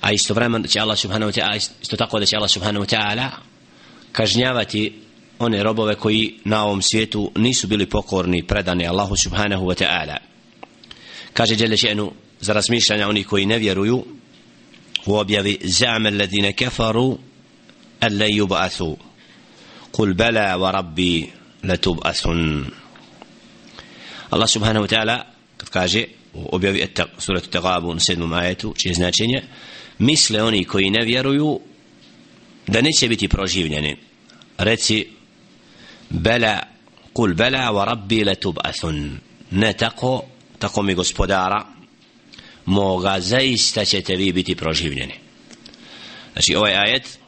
a 0.00 0.12
istovremeno 0.12 0.68
će 0.68 0.80
Allah 0.80 0.98
subhanahu 0.98 1.32
wa 1.32 1.40
ta'ala 1.40 1.56
isto 1.82 1.96
tako 1.96 2.18
da 2.18 2.26
će 2.26 2.36
Allah 2.36 2.50
subhanahu 2.50 2.84
wa 2.84 2.96
ta'ala 2.96 3.30
kažnjavati 4.12 4.92
one 5.38 5.62
robove 5.62 5.94
koji 5.94 6.34
na 6.44 6.64
ovom 6.64 6.82
svijetu 6.82 7.32
nisu 7.36 7.66
bili 7.66 7.86
pokorni 7.86 8.42
predani 8.42 8.86
Allahu 8.86 9.16
subhanahu 9.16 9.66
wa 9.66 9.84
ta'ala. 9.84 10.16
Kaže 11.32 11.56
Đelešenu 11.56 12.12
za 12.40 12.52
razmišljanja 12.52 13.08
oni 13.08 13.24
koji 13.24 13.46
ne 13.46 13.58
vjeruju 13.58 14.04
u 15.06 15.16
objavi 15.16 15.58
za'me 15.62 16.52
kafaru 16.52 17.18
an 18.00 18.12
alle 18.12 18.26
yub'athu. 18.26 18.96
Kul 19.92 20.14
bala 20.14 20.56
wa 20.56 20.70
rabbi 20.70 21.26
letub'athun 21.62 22.64
Allah 24.30 24.48
subhanahu 24.48 24.86
wa 24.86 24.90
ta'ala 24.90 25.24
kad 25.56 25.68
kaže 25.68 26.04
objavi 26.34 26.86
surat 27.18 27.50
Tagabu 27.50 27.94
na 27.94 28.00
sedmom 28.00 28.32
ajetu 28.32 28.74
čije 28.76 28.94
značenje? 28.94 29.42
Misle 29.98 30.42
oni 30.42 30.64
koji 30.64 30.90
ne 30.90 31.04
vjeruju 31.04 31.60
da 32.66 32.80
neće 32.80 33.08
biti 33.08 33.28
proživljeni. 33.28 33.96
Reci 34.58 35.06
bela 36.10 36.62
kul 37.12 37.34
bela 37.34 37.72
wa 37.72 37.84
rabbi 37.84 38.24
letub'athun 38.24 39.16
ne 39.50 39.72
tako 39.72 40.22
tako 40.58 40.82
mi 40.82 40.94
gospodara 40.94 41.66
moga 42.64 43.20
zaista 43.20 43.84
ćete 43.84 44.16
vi 44.16 44.32
biti 44.32 44.54
proživljeni. 44.54 45.14
Znači 46.32 46.54
ovaj 46.54 46.74
ajet 46.74 47.18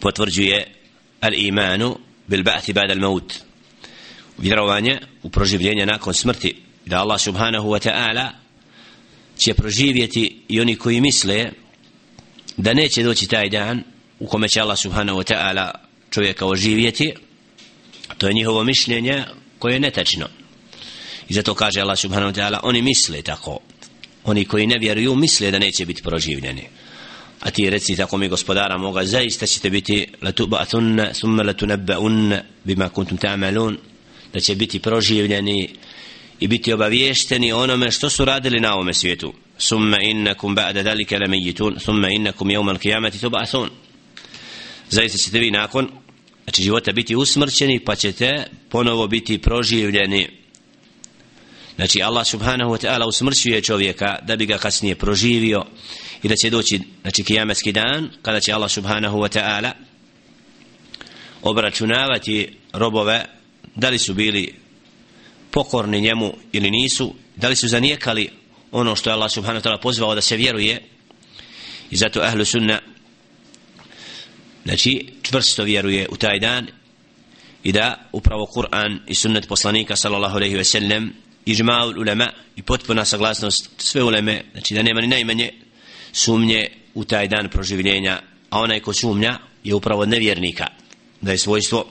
potvrđuje 0.00 0.74
al-imanu 1.20 1.96
bil 2.26 2.42
ba'thi 2.42 2.72
ba'da 2.72 2.94
al-maut 2.94 3.34
vjerovanje 4.38 4.98
u 5.22 5.30
proživljenje 5.30 5.86
nakon 5.86 6.14
smrti 6.14 6.56
da 6.86 7.00
Allah 7.00 7.20
subhanahu 7.20 7.68
wa 7.68 7.88
ta'ala 7.88 8.28
će 9.38 9.54
proživjeti 9.54 10.42
i 10.48 10.60
oni 10.60 10.76
koji 10.76 11.00
misle 11.00 11.50
da 12.56 12.74
neće 12.74 13.02
doći 13.02 13.26
taj 13.26 13.48
dan 13.48 13.82
u 14.18 14.26
kome 14.26 14.48
će 14.48 14.60
Allah 14.60 14.78
subhanahu 14.78 15.18
wa 15.18 15.34
ta'ala 15.34 15.70
čovjeka 16.10 16.46
oživjeti 16.46 17.14
to 18.18 18.26
je 18.26 18.34
njihovo 18.34 18.64
mišljenje 18.64 19.24
koje 19.58 19.74
je 19.74 19.80
netačno. 19.80 20.26
I 21.28 21.34
zato 21.34 21.54
kaže 21.54 21.80
Allah 21.80 21.98
subhanahu 21.98 22.32
wa 22.32 22.36
ta'ala 22.36 22.60
oni 22.62 22.82
misle 22.82 23.22
tako. 23.22 23.58
Oni 24.24 24.44
koji 24.44 24.66
ne 24.66 24.78
vjeruju 24.78 25.14
misle 25.14 25.50
da 25.50 25.58
neće 25.58 25.86
biti 25.86 26.02
proživljeni. 26.02 26.62
A 27.40 27.50
ti 27.50 27.70
reci 27.70 27.96
tako 27.96 28.16
mi 28.16 28.28
gospodara 28.28 28.78
moga 28.78 29.04
zaista 29.04 29.46
ćete 29.46 29.70
biti 29.70 30.06
latubathunna 30.22 31.14
summa 31.14 31.42
latunabbaunna 31.42 32.42
bima 32.64 32.88
kuntum 32.88 33.18
ta'malun 33.18 33.76
da 34.32 34.40
će 34.40 34.54
biti 34.54 34.78
proživljeni 34.78 35.74
i 36.40 36.48
biti 36.48 36.72
obaviješteni 36.72 37.52
onome 37.52 37.90
što 37.90 38.10
su 38.10 38.24
radili 38.24 38.60
na 38.60 38.74
ovome 38.74 38.94
svijetu. 38.94 39.32
Summa 39.58 39.98
innakum 40.02 40.56
ba'da 40.56 40.82
dalika 40.82 41.16
lamayitun 41.16 41.78
summa 41.78 42.08
innakum 42.08 42.48
yawm 42.48 42.76
al-qiyamati 42.76 43.26
tub'athun. 43.26 43.68
Zaista 44.90 45.18
ćete 45.18 45.38
vi 45.38 45.50
nakon 45.50 45.88
znači 46.44 46.62
života 46.62 46.92
biti 46.92 47.16
usmrćeni 47.16 47.80
pa 47.80 47.94
ćete 47.94 48.46
ponovo 48.68 49.06
biti 49.06 49.38
proživljeni. 49.38 50.28
Znači 51.76 52.02
Allah 52.02 52.26
subhanahu 52.26 52.70
wa 52.70 52.86
ta'ala 52.86 53.08
usmrćuje 53.08 53.62
čovjeka 53.62 54.18
da 54.22 54.36
bi 54.36 54.46
ga 54.46 54.58
kasnije 54.58 54.94
proživio 54.94 55.64
i 56.22 56.28
da 56.28 56.36
će 56.36 56.50
doći 56.50 56.80
znači 57.02 57.24
kijametski 57.24 57.72
dan 57.72 58.10
kada 58.22 58.40
će 58.40 58.52
Allah 58.52 58.70
subhanahu 58.70 59.18
wa 59.18 59.38
ta'ala 59.38 59.70
obračunavati 61.42 62.48
robove 62.72 63.24
da 63.74 63.90
li 63.90 63.98
su 63.98 64.14
bili 64.14 64.54
pokorni 65.50 66.00
njemu 66.00 66.34
ili 66.52 66.70
nisu 66.70 67.14
da 67.36 67.48
li 67.48 67.56
su 67.56 67.68
zanijekali 67.68 68.28
ono 68.72 68.96
što 68.96 69.10
je 69.10 69.14
Allah 69.14 69.30
subhanahu 69.30 69.64
wa 69.64 69.68
ta'ala 69.68 69.80
pozvao 69.80 70.14
da 70.14 70.20
se 70.20 70.36
vjeruje. 70.36 70.82
I 71.90 71.96
zato 71.96 72.20
ahlu 72.20 72.44
sunna 72.44 72.80
znači 74.64 75.08
čvrsto 75.22 75.64
vjeruje 75.64 76.08
u 76.10 76.16
taj 76.16 76.38
dan 76.38 76.66
i 77.62 77.72
da 77.72 78.08
upravo 78.12 78.46
Kur'an 78.54 78.98
i 79.06 79.14
sunnet 79.14 79.48
poslanika 79.48 79.96
sallallahu 79.96 80.36
alaihi 80.36 80.56
ve 80.56 80.64
sellem 80.64 81.12
ižma'ul 81.46 82.00
ulema 82.00 82.30
i 82.56 82.62
potpuna 82.62 83.04
saglasnost 83.04 83.70
sve 83.78 84.02
uleme 84.02 84.44
znači 84.52 84.74
da 84.74 84.82
nema 84.82 85.00
ni 85.00 85.06
najmanje 85.06 85.52
sumnje 86.12 86.68
u 86.94 87.04
taj 87.04 87.28
dan 87.28 87.48
proživljenja 87.48 88.20
a 88.50 88.60
onaj 88.60 88.80
ko 88.80 88.92
sumnja 88.92 89.38
je 89.64 89.74
upravo 89.74 90.06
nevjernika. 90.06 90.66
Da 91.20 91.32
je 91.32 91.38
svojstvo 91.38 91.86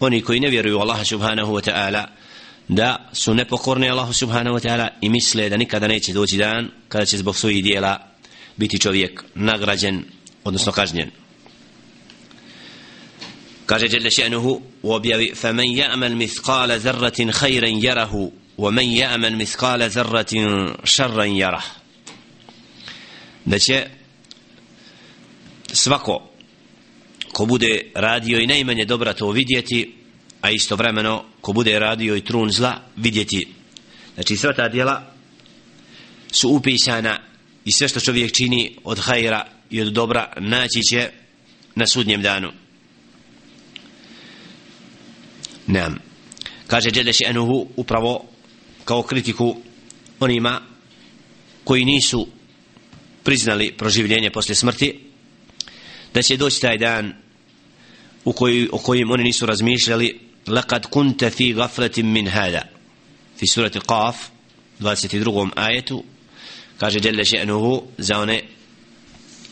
oni 0.00 0.22
koji 0.22 0.40
ne 0.40 0.50
vjeruju 0.50 0.78
Allaha 0.78 1.04
subhanahu 1.04 1.52
wa 1.52 1.70
ta'ala 1.70 2.06
da 2.67 3.09
su 3.13 3.33
nepokorni 3.33 3.89
Allahu 3.89 4.13
subhanahu 4.13 4.57
wa 4.57 4.67
ta'ala 4.67 4.89
i 5.01 5.09
misle 5.09 5.49
da 5.49 5.57
nikada 5.57 5.87
neće 5.87 6.13
doći 6.13 6.37
dan 6.37 6.69
kada 6.89 7.05
će 7.05 7.17
zbog 7.17 7.35
svojih 7.35 7.63
dijela 7.63 8.07
biti 8.57 8.79
čovjek 8.79 9.23
nagrađen 9.35 10.03
odnosno 10.43 10.71
kažnjen 10.71 11.11
kaže 13.65 13.85
Jelle 13.91 14.09
še'nuhu 14.09 14.61
u 14.81 14.93
objavi 14.93 15.33
فَمَنْ 15.35 15.77
يَعْمَلْ 15.77 16.15
مِثْقَالَ 16.15 16.79
ذَرَّةٍ 16.79 17.31
خَيْرًا 17.31 17.67
يَرَهُ 17.67 18.31
وَمَنْ 18.57 18.87
يَعْمَلْ 19.03 19.35
مِثْقَالَ 19.37 19.89
ذَرَّةٍ 19.89 20.33
شَرًّا 20.83 21.25
يَرَهُ 21.25 21.63
da 23.45 23.59
će 23.59 23.85
svako 25.73 26.29
ko 27.31 27.45
bude 27.45 27.91
radio 27.95 28.39
i 28.39 28.47
najmanje 28.47 28.85
dobra 28.85 29.13
to 29.13 29.31
vidjeti 29.31 29.95
a 30.44 30.50
istovremeno 30.50 31.24
ko 31.40 31.52
bude 31.52 31.78
radio 31.78 32.16
i 32.16 32.20
trun 32.20 32.50
zla 32.50 32.80
vidjeti. 32.96 33.48
Znači 34.14 34.36
sva 34.36 34.52
ta 34.52 34.68
djela 34.68 35.12
su 36.32 36.48
upisana 36.48 37.18
i 37.64 37.72
sve 37.72 37.88
što 37.88 38.00
čovjek 38.00 38.32
čini 38.32 38.76
od 38.84 38.98
hajra 38.98 39.46
i 39.70 39.80
od 39.80 39.92
dobra 39.92 40.32
naći 40.40 40.80
će 40.90 41.10
na 41.74 41.86
sudnjem 41.86 42.22
danu. 42.22 42.52
Nam 45.66 45.98
kaže 46.66 46.90
Đeleš 46.90 47.20
Enuhu 47.20 47.68
upravo 47.76 48.24
kao 48.84 49.02
kritiku 49.02 49.56
onima 50.20 50.60
koji 51.64 51.84
nisu 51.84 52.28
priznali 53.22 53.72
proživljenje 53.72 54.30
posle 54.30 54.54
smrti 54.54 55.00
da 56.14 56.22
će 56.22 56.36
doći 56.36 56.60
taj 56.60 56.78
dan 56.78 57.12
u 58.24 58.32
koji, 58.32 58.68
o 58.72 58.78
kojim 58.78 59.10
oni 59.10 59.24
nisu 59.24 59.46
razmišljali 59.46 60.33
لقد 60.47 60.85
كنت 60.85 61.25
في 61.25 61.53
غفلة 61.53 62.03
من 62.03 62.27
هذا 62.27 62.63
في 63.37 63.45
سورة 63.45 63.71
قاف 63.87 64.29
22. 64.81 65.51
آية 65.57 65.85
kaže 66.79 66.99
Jelle 67.03 67.25
še'nuhu 67.25 67.83
za 67.97 68.19
one 68.19 68.41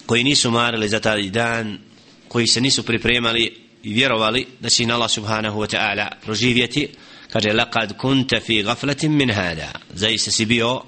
koji 0.06 0.24
nisu 0.24 0.52
marili 0.52 0.90
za 0.90 1.00
taj 1.00 1.30
dan 1.30 1.80
koji 2.28 2.48
se 2.48 2.62
nisu 2.62 2.84
pripremali 2.84 3.58
i 3.84 3.94
vjerovali 3.94 4.48
da 4.60 4.70
će 4.70 4.86
Allah 4.92 5.12
subhanahu 5.12 5.60
wa 5.60 5.76
ta'ala 5.76 6.08
proživjeti 6.22 6.90
kaže 7.32 7.50
laqad 7.50 7.98
kunta 7.98 8.40
fi 8.40 8.64
gaflatin 8.64 9.12
min 9.12 9.32
hada 9.32 9.72
zaista 9.94 10.32
si 10.32 10.46
bio 10.46 10.82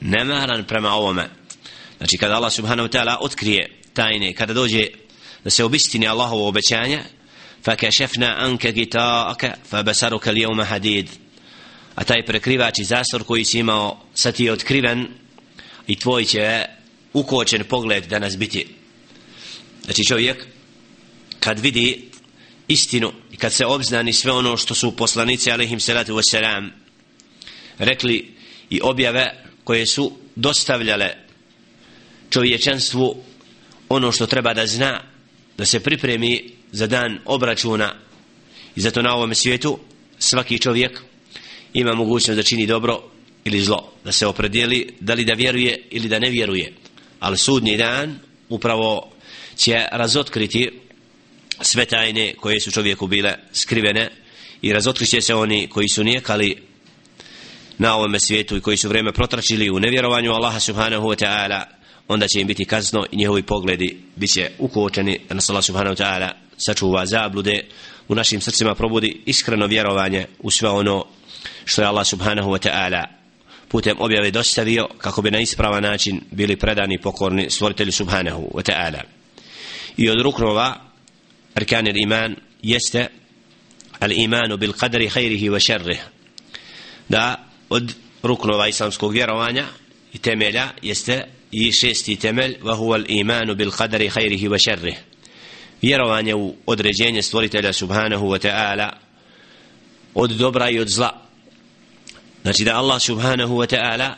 nemaran 0.00 0.64
prema 0.64 0.92
ovome 0.92 1.28
znači 1.98 2.16
kada 2.16 2.34
Allah 2.34 2.52
subhanahu 2.52 2.88
wa 2.88 2.92
ta'ala 2.98 3.16
otkrije 3.20 3.80
tajne 3.94 4.32
kada 4.32 4.54
dođe 4.54 4.86
da 5.44 5.50
se 5.50 5.64
obistini 5.64 6.08
Allahovo 6.08 6.48
obećanje 6.48 7.02
فكشفنا 7.64 8.28
عنك 8.28 8.66
غطاءك 8.66 9.58
فبصرك 9.70 10.28
اليوم 10.28 10.62
حديد 10.64 11.08
a 11.96 12.04
taj 12.04 12.22
prekrivač 12.26 12.78
i 12.78 12.84
zasor 12.84 13.24
koji 13.24 13.44
si 13.44 13.58
imao 13.58 14.00
sad 14.14 14.40
je 14.40 14.52
otkriven 14.52 15.08
i 15.86 15.96
tvoj 15.98 16.24
će 16.24 16.64
ukočen 17.12 17.64
pogled 17.64 18.04
danas 18.06 18.36
biti 18.38 18.66
znači 19.84 20.04
čovjek 20.04 20.46
kad 21.40 21.58
vidi 21.58 22.08
istinu 22.68 23.12
i 23.32 23.36
kad 23.36 23.52
se 23.52 23.66
obznani 23.66 24.12
sve 24.12 24.32
ono 24.32 24.56
što 24.56 24.74
su 24.74 24.96
poslanici 24.96 25.50
alaihim 25.50 25.80
salatu 25.80 26.14
wasalam 26.14 26.68
rekli 27.78 28.34
i 28.70 28.80
objave 28.82 29.44
koje 29.64 29.86
su 29.86 30.12
dostavljale 30.36 31.14
čovječanstvu 32.30 33.22
ono 33.88 34.12
što 34.12 34.26
treba 34.26 34.54
da 34.54 34.66
zna 34.66 35.00
da 35.58 35.64
se 35.64 35.80
pripremi 35.80 36.53
za 36.75 36.87
dan 36.87 37.19
obračuna. 37.25 37.93
I 38.75 38.81
zato 38.81 39.01
na 39.01 39.15
ovom 39.15 39.35
svijetu 39.35 39.79
svaki 40.19 40.59
čovjek 40.59 41.01
ima 41.73 41.93
mogućnost 41.93 42.37
da 42.37 42.43
čini 42.43 42.67
dobro 42.67 43.03
ili 43.43 43.61
zlo 43.61 43.91
da 44.03 44.11
se 44.11 44.27
opredijeli 44.27 44.95
da 44.99 45.13
li 45.13 45.25
da 45.25 45.33
vjeruje 45.33 45.87
ili 45.91 46.07
da 46.07 46.19
ne 46.19 46.29
vjeruje. 46.29 46.73
Ali 47.19 47.37
sudnji 47.37 47.77
dan 47.77 48.19
upravo 48.49 49.11
će 49.55 49.85
razotkriti 49.91 50.71
sve 51.61 51.85
tajne 51.85 52.33
koje 52.33 52.59
su 52.59 52.71
čovjeku 52.71 53.07
bile 53.07 53.35
skrivene 53.53 54.09
i 54.61 54.73
razotkriće 54.73 55.21
se 55.21 55.35
oni 55.35 55.67
koji 55.67 55.89
su 55.89 56.03
nijekali 56.03 56.57
na 57.77 57.95
ovom 57.95 58.19
svijetu 58.19 58.57
i 58.57 58.61
koji 58.61 58.77
su 58.77 58.89
vreme 58.89 59.13
protračili 59.13 59.69
u 59.69 59.79
nevjerovanju 59.79 60.31
Allaha 60.31 60.59
subhanahu 60.59 61.07
wa 61.07 61.25
ta'ala 61.25 61.63
onda 62.07 62.27
će 62.27 62.41
im 62.41 62.47
biti 62.47 62.65
kazno 62.65 63.05
i 63.11 63.17
njihovi 63.17 63.43
pogledi 63.43 63.97
bit 64.15 64.33
će 64.33 64.49
ukočeni 64.59 65.19
da 65.29 65.35
nas 65.35 65.49
Allah 65.49 65.63
subhanahu 65.63 65.95
wa 65.95 66.03
ta'ala 66.03 66.44
sačuva 66.57 67.05
zablude 67.05 67.63
u 68.07 68.15
našim 68.15 68.41
srcima 68.41 68.75
probudi 68.75 69.21
iskreno 69.25 69.67
vjerovanje 69.67 70.25
u 70.39 70.51
sve 70.51 70.69
ono 70.69 71.05
što 71.65 71.81
je 71.81 71.87
Allah 71.87 72.07
subhanahu 72.07 72.51
wa 72.51 72.69
ta'ala 72.69 73.05
putem 73.67 73.95
objave 73.99 74.31
dostavio 74.31 74.87
kako 74.97 75.21
bi 75.21 75.31
na 75.31 75.39
ispravan 75.39 75.83
način 75.83 76.21
bili 76.31 76.55
predani 76.55 77.01
pokorni 77.01 77.49
stvoritelju 77.49 77.91
subhanahu 77.91 78.51
wa 78.53 78.71
ta'ala. 78.71 79.01
I 79.97 80.09
od 80.09 80.21
ruknova 80.21 80.81
arkan 81.55 81.87
iman 81.87 82.35
jeste 82.61 83.07
al 83.99 84.11
imanu 84.11 84.57
bil 84.57 84.73
qadri 84.73 85.09
khairihi 85.09 85.49
wa 85.49 85.59
sharrih. 85.59 85.99
Da 87.09 87.45
od 87.69 87.93
ruknova 88.23 88.67
islamskog 88.67 89.13
vjerovanja 89.13 89.65
i 90.13 90.17
temelja 90.17 90.69
jeste 90.81 91.23
i 91.51 91.71
šesti 91.71 92.15
temelj 92.15 92.57
wa 92.61 92.77
huwa 92.77 92.93
al 92.93 93.05
imanu 93.07 93.55
bil 93.55 93.71
qadri 93.71 94.09
khairihi 94.09 94.47
wa 94.47 94.63
sharrih 94.63 94.95
vjerovanje 95.81 96.35
u 96.35 96.55
određenje 96.65 97.21
stvoritelja 97.21 97.73
subhanahu 97.73 98.27
wa 98.27 98.47
ta'ala 98.47 98.89
od 100.13 100.31
dobra 100.31 100.69
i 100.69 100.79
od 100.79 100.89
zla. 100.89 101.21
Znači 102.41 102.63
da 102.63 102.77
Allah 102.77 103.01
subhanahu 103.01 103.55
wa 103.55 103.75
ta'ala 103.75 104.13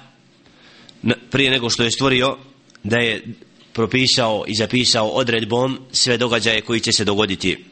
prije 1.29 1.51
nego 1.51 1.69
što 1.69 1.83
je 1.83 1.91
stvorio 1.91 2.37
da 2.83 2.97
je 2.97 3.33
propisao 3.73 4.43
i 4.47 4.55
zapisao 4.55 5.07
odredbom 5.07 5.79
sve 5.91 6.17
događaje 6.17 6.61
koji 6.61 6.79
će 6.79 6.91
se 6.91 7.05
dogoditi. 7.05 7.65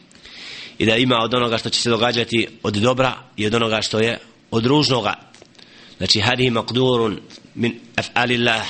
I 0.78 0.86
da 0.86 0.96
ima 0.96 1.16
od 1.18 1.34
onoga 1.34 1.58
što 1.58 1.70
će 1.70 1.82
se 1.82 1.90
događati 1.90 2.48
od 2.64 2.74
dobra 2.74 3.18
i 3.38 3.46
od 3.46 3.54
onoga 3.54 3.82
što 3.82 4.00
je 4.00 4.18
od 4.52 4.66
ružnoga. 4.66 5.14
Znači 5.98 6.20
hadi 6.20 6.52
maqdurun 6.52 7.18
min 7.56 7.80
af'alillah. 7.96 8.64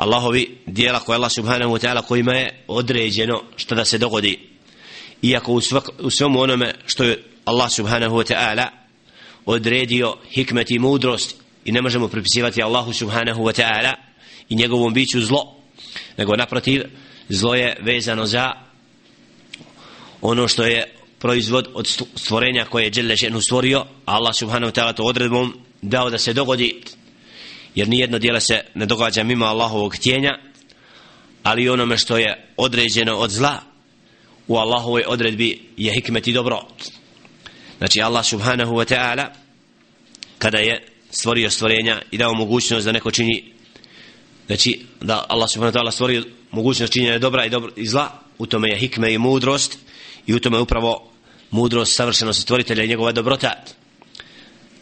Allahovi 0.00 0.58
dijela 0.66 1.00
koje 1.00 1.16
Allah 1.16 1.30
subhanahu 1.32 1.72
wa 1.72 1.78
ta'ala 1.78 2.02
kojima 2.02 2.34
je 2.34 2.64
određeno 2.68 3.42
što 3.56 3.74
da 3.74 3.84
se 3.84 3.98
dogodi. 3.98 4.38
Iako 5.22 5.52
u, 5.52 5.60
svak, 5.60 5.88
u 5.98 6.10
svemu 6.10 6.40
onome 6.40 6.74
što 6.86 7.04
je 7.04 7.24
Allah 7.44 7.70
subhanahu 7.70 8.16
wa 8.16 8.32
ta'ala 8.32 8.66
odredio 9.46 10.16
hikmet 10.30 10.70
i 10.70 10.78
mudrost 10.78 11.36
i 11.64 11.72
ne 11.72 11.82
možemo 11.82 12.08
pripisivati 12.08 12.62
Allahu 12.62 12.92
subhanahu 12.92 13.42
wa 13.42 13.62
ta'ala 13.62 13.94
i 14.48 14.56
njegovom 14.56 14.94
biću 14.94 15.20
zlo 15.20 15.56
nego 16.16 16.36
naprotiv 16.36 16.82
zlo 17.28 17.54
je 17.54 17.76
vezano 17.80 18.26
za 18.26 18.52
ono 20.20 20.48
što 20.48 20.64
je 20.64 20.94
proizvod 21.18 21.68
od 21.74 21.86
stvorenja 22.14 22.64
koje 22.64 22.84
je 22.84 22.90
Đelle 22.90 23.16
stvorio 23.42 23.84
Allah 24.04 24.34
subhanahu 24.34 24.72
wa 24.72 24.80
ta'ala 24.80 24.94
to 24.94 25.04
odredbom 25.04 25.54
dao 25.82 26.10
da 26.10 26.18
se 26.18 26.32
dogodi 26.32 26.82
jer 27.74 27.88
nijedno 27.88 28.18
dijelo 28.18 28.40
se 28.40 28.60
ne 28.74 28.86
događa 28.86 29.22
mimo 29.22 29.44
Allahovog 29.46 29.94
htjenja 29.96 30.38
ali 31.42 31.68
onome 31.68 31.98
što 31.98 32.18
je 32.18 32.46
određeno 32.56 33.16
od 33.16 33.30
zla 33.30 33.60
u 34.48 34.56
Allahovoj 34.56 35.04
odredbi 35.06 35.60
je 35.76 35.92
hikmet 35.92 36.28
i 36.28 36.32
dobro. 36.32 36.60
Znači 37.78 38.02
Allah 38.02 38.24
subhanahu 38.26 38.74
wa 38.74 38.94
ta'ala 38.94 39.26
kada 40.38 40.58
je 40.58 40.86
stvorio 41.10 41.50
stvorenja 41.50 42.02
i 42.10 42.18
dao 42.18 42.34
mogućnost 42.34 42.86
da 42.86 42.92
neko 42.92 43.10
čini 43.10 43.52
znači 44.46 44.80
da 45.00 45.24
Allah 45.28 45.50
subhanahu 45.50 45.78
wa 45.78 45.80
ta'ala 45.80 45.90
stvorio 45.90 46.24
mogućnost 46.50 46.92
činjenja 46.92 47.18
dobra 47.18 47.44
i, 47.44 47.50
dobro, 47.50 47.72
i 47.76 47.86
zla 47.86 48.20
u 48.38 48.46
tome 48.46 48.68
je 48.68 48.78
hikme 48.78 49.12
i 49.12 49.18
mudrost 49.18 49.78
i 50.26 50.34
u 50.34 50.40
tome 50.40 50.56
je 50.56 50.60
upravo 50.60 51.10
mudrost 51.50 51.96
savršenost 51.96 52.42
stvoritelja 52.42 52.84
i 52.84 52.88
njegova 52.88 53.12
dobrota. 53.12 53.64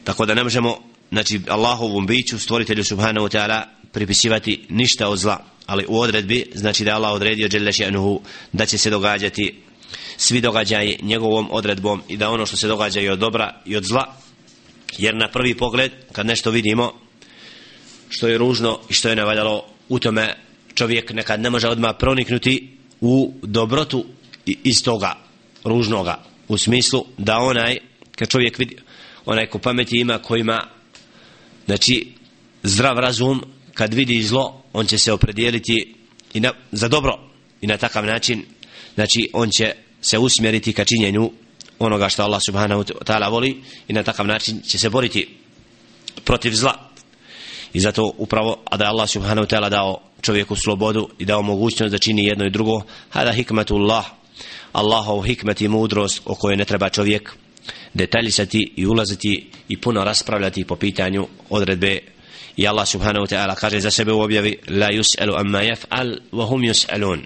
Tako 0.05 0.27
da 0.27 0.35
ne 0.35 0.45
možemo 0.45 0.79
znači 1.11 1.41
Allahovom 1.49 2.07
biću 2.07 2.39
stvoritelju 2.39 2.85
subhanahu 2.85 3.27
wa 3.27 3.39
ta'ala 3.39 3.63
pripisivati 3.93 4.67
ništa 4.69 5.09
od 5.09 5.19
zla. 5.19 5.45
Ali 5.67 5.85
u 5.89 6.01
odredbi 6.01 6.45
znači 6.55 6.85
da 6.85 6.95
Allah 6.95 7.13
odredio 7.13 7.49
Đelešenuhu 7.49 8.21
da 8.53 8.67
će 8.67 8.79
se 8.79 8.91
događati 8.91 9.55
svi 10.17 10.41
događaji 10.41 10.99
njegovom 11.03 11.49
odredbom 11.51 12.03
i 12.09 12.17
da 12.17 12.31
ono 12.31 12.47
što 12.47 12.57
se 12.57 12.69
događa 12.69 13.01
i 13.01 13.09
od 13.09 13.19
dobra 13.19 13.63
i 13.67 13.77
od 13.77 13.85
zla. 13.85 14.15
Jer 14.99 15.15
na 15.15 15.29
prvi 15.29 15.55
pogled 15.55 15.93
kad 16.13 16.27
nešto 16.27 16.51
vidimo 16.51 16.93
što 18.09 18.29
je 18.29 18.39
ružno 18.39 18.81
i 18.89 18.93
što 18.93 19.09
je 19.09 19.17
nevaljalo 19.17 19.65
u 19.89 19.99
tome 19.99 20.35
čovjek 20.75 21.13
nekad 21.13 21.41
ne 21.41 21.51
može 21.51 21.69
odmah 21.69 21.95
proniknuti 21.99 22.79
u 23.01 23.35
dobrotu 23.43 24.05
iz 24.47 24.83
toga 24.83 25.17
ružnoga. 25.65 26.25
U 26.49 26.59
smislu 26.59 27.07
da 27.19 27.39
onaj 27.39 27.79
kad 28.17 28.29
čovjek 28.29 28.59
vidi 28.59 28.77
onaj 29.25 29.47
ko 29.47 29.59
pameti 29.59 30.01
ima 30.01 30.19
ko 30.19 30.37
ima 30.37 30.78
znači 31.69 32.13
zdrav 32.63 32.99
razum 32.99 33.45
kad 33.75 33.95
vidi 33.95 34.23
zlo 34.23 34.63
on 34.73 34.87
će 34.87 34.99
se 34.99 35.13
opredijeliti 35.13 35.95
i 36.35 36.41
na, 36.41 36.53
za 36.73 36.89
dobro 36.89 37.19
i 37.61 37.67
na 37.67 37.77
takav 37.77 38.05
način. 38.05 38.45
Znači 38.95 39.31
on 39.33 39.51
će 39.51 39.75
se 40.01 40.19
usmjeriti 40.19 40.73
ka 40.73 40.85
činjenju 40.85 41.31
onoga 41.79 42.09
što 42.09 42.23
Allah 42.23 42.41
subhanahu 42.47 42.83
wa 42.83 43.05
ta'ala 43.05 43.31
voli 43.31 43.63
i 43.89 43.93
na 43.93 44.03
takav 44.03 44.27
način 44.27 44.61
će 44.63 44.79
se 44.79 44.91
boriti 44.91 45.29
protiv 46.25 46.55
zla. 46.55 46.91
I 47.73 47.81
zato 47.81 48.13
upravo 48.17 48.63
a 48.65 48.77
da 48.77 48.85
Allah 48.85 49.09
subhanahu 49.11 49.47
wa 49.47 49.57
ta'ala 49.57 49.69
dao 49.69 50.01
čovjeku 50.23 50.57
slobodu 50.57 51.09
i 51.19 51.25
dao 51.25 51.43
mogućnost 51.43 51.93
da 51.93 51.99
čini 51.99 52.25
jedno 52.25 52.47
i 52.47 52.51
drugo 52.51 52.83
hada 53.11 53.33
hikmatullah 53.33 54.07
Allahov 54.73 55.23
hikmet 55.23 55.61
i 55.61 55.69
mudrost 55.69 56.23
o 56.25 56.35
kojoj 56.35 56.57
ne 56.57 56.65
treba 56.65 56.89
čovjek 56.89 57.37
detaljisati 57.95 58.73
i 58.77 58.87
ulaziti 58.87 59.51
i 59.69 59.77
puno 59.77 60.05
raspravljati 60.05 60.65
po 60.65 60.77
pitanju 60.77 61.27
odredbe. 61.51 61.99
I 62.57 62.67
Allah 62.67 62.89
subhanahu 62.89 63.27
wa 63.27 63.35
ta'ala 63.35 63.55
kaže 63.55 63.81
za 63.81 63.91
sebe 63.91 64.13
u 64.13 64.21
objavi 64.21 64.57
la 64.69 64.89
yus'alu 64.89 65.41
amma 65.41 65.63
yaf'al 65.63 66.19
wa 66.33 66.49
hum 66.49 66.63
yus'alun. 66.63 67.21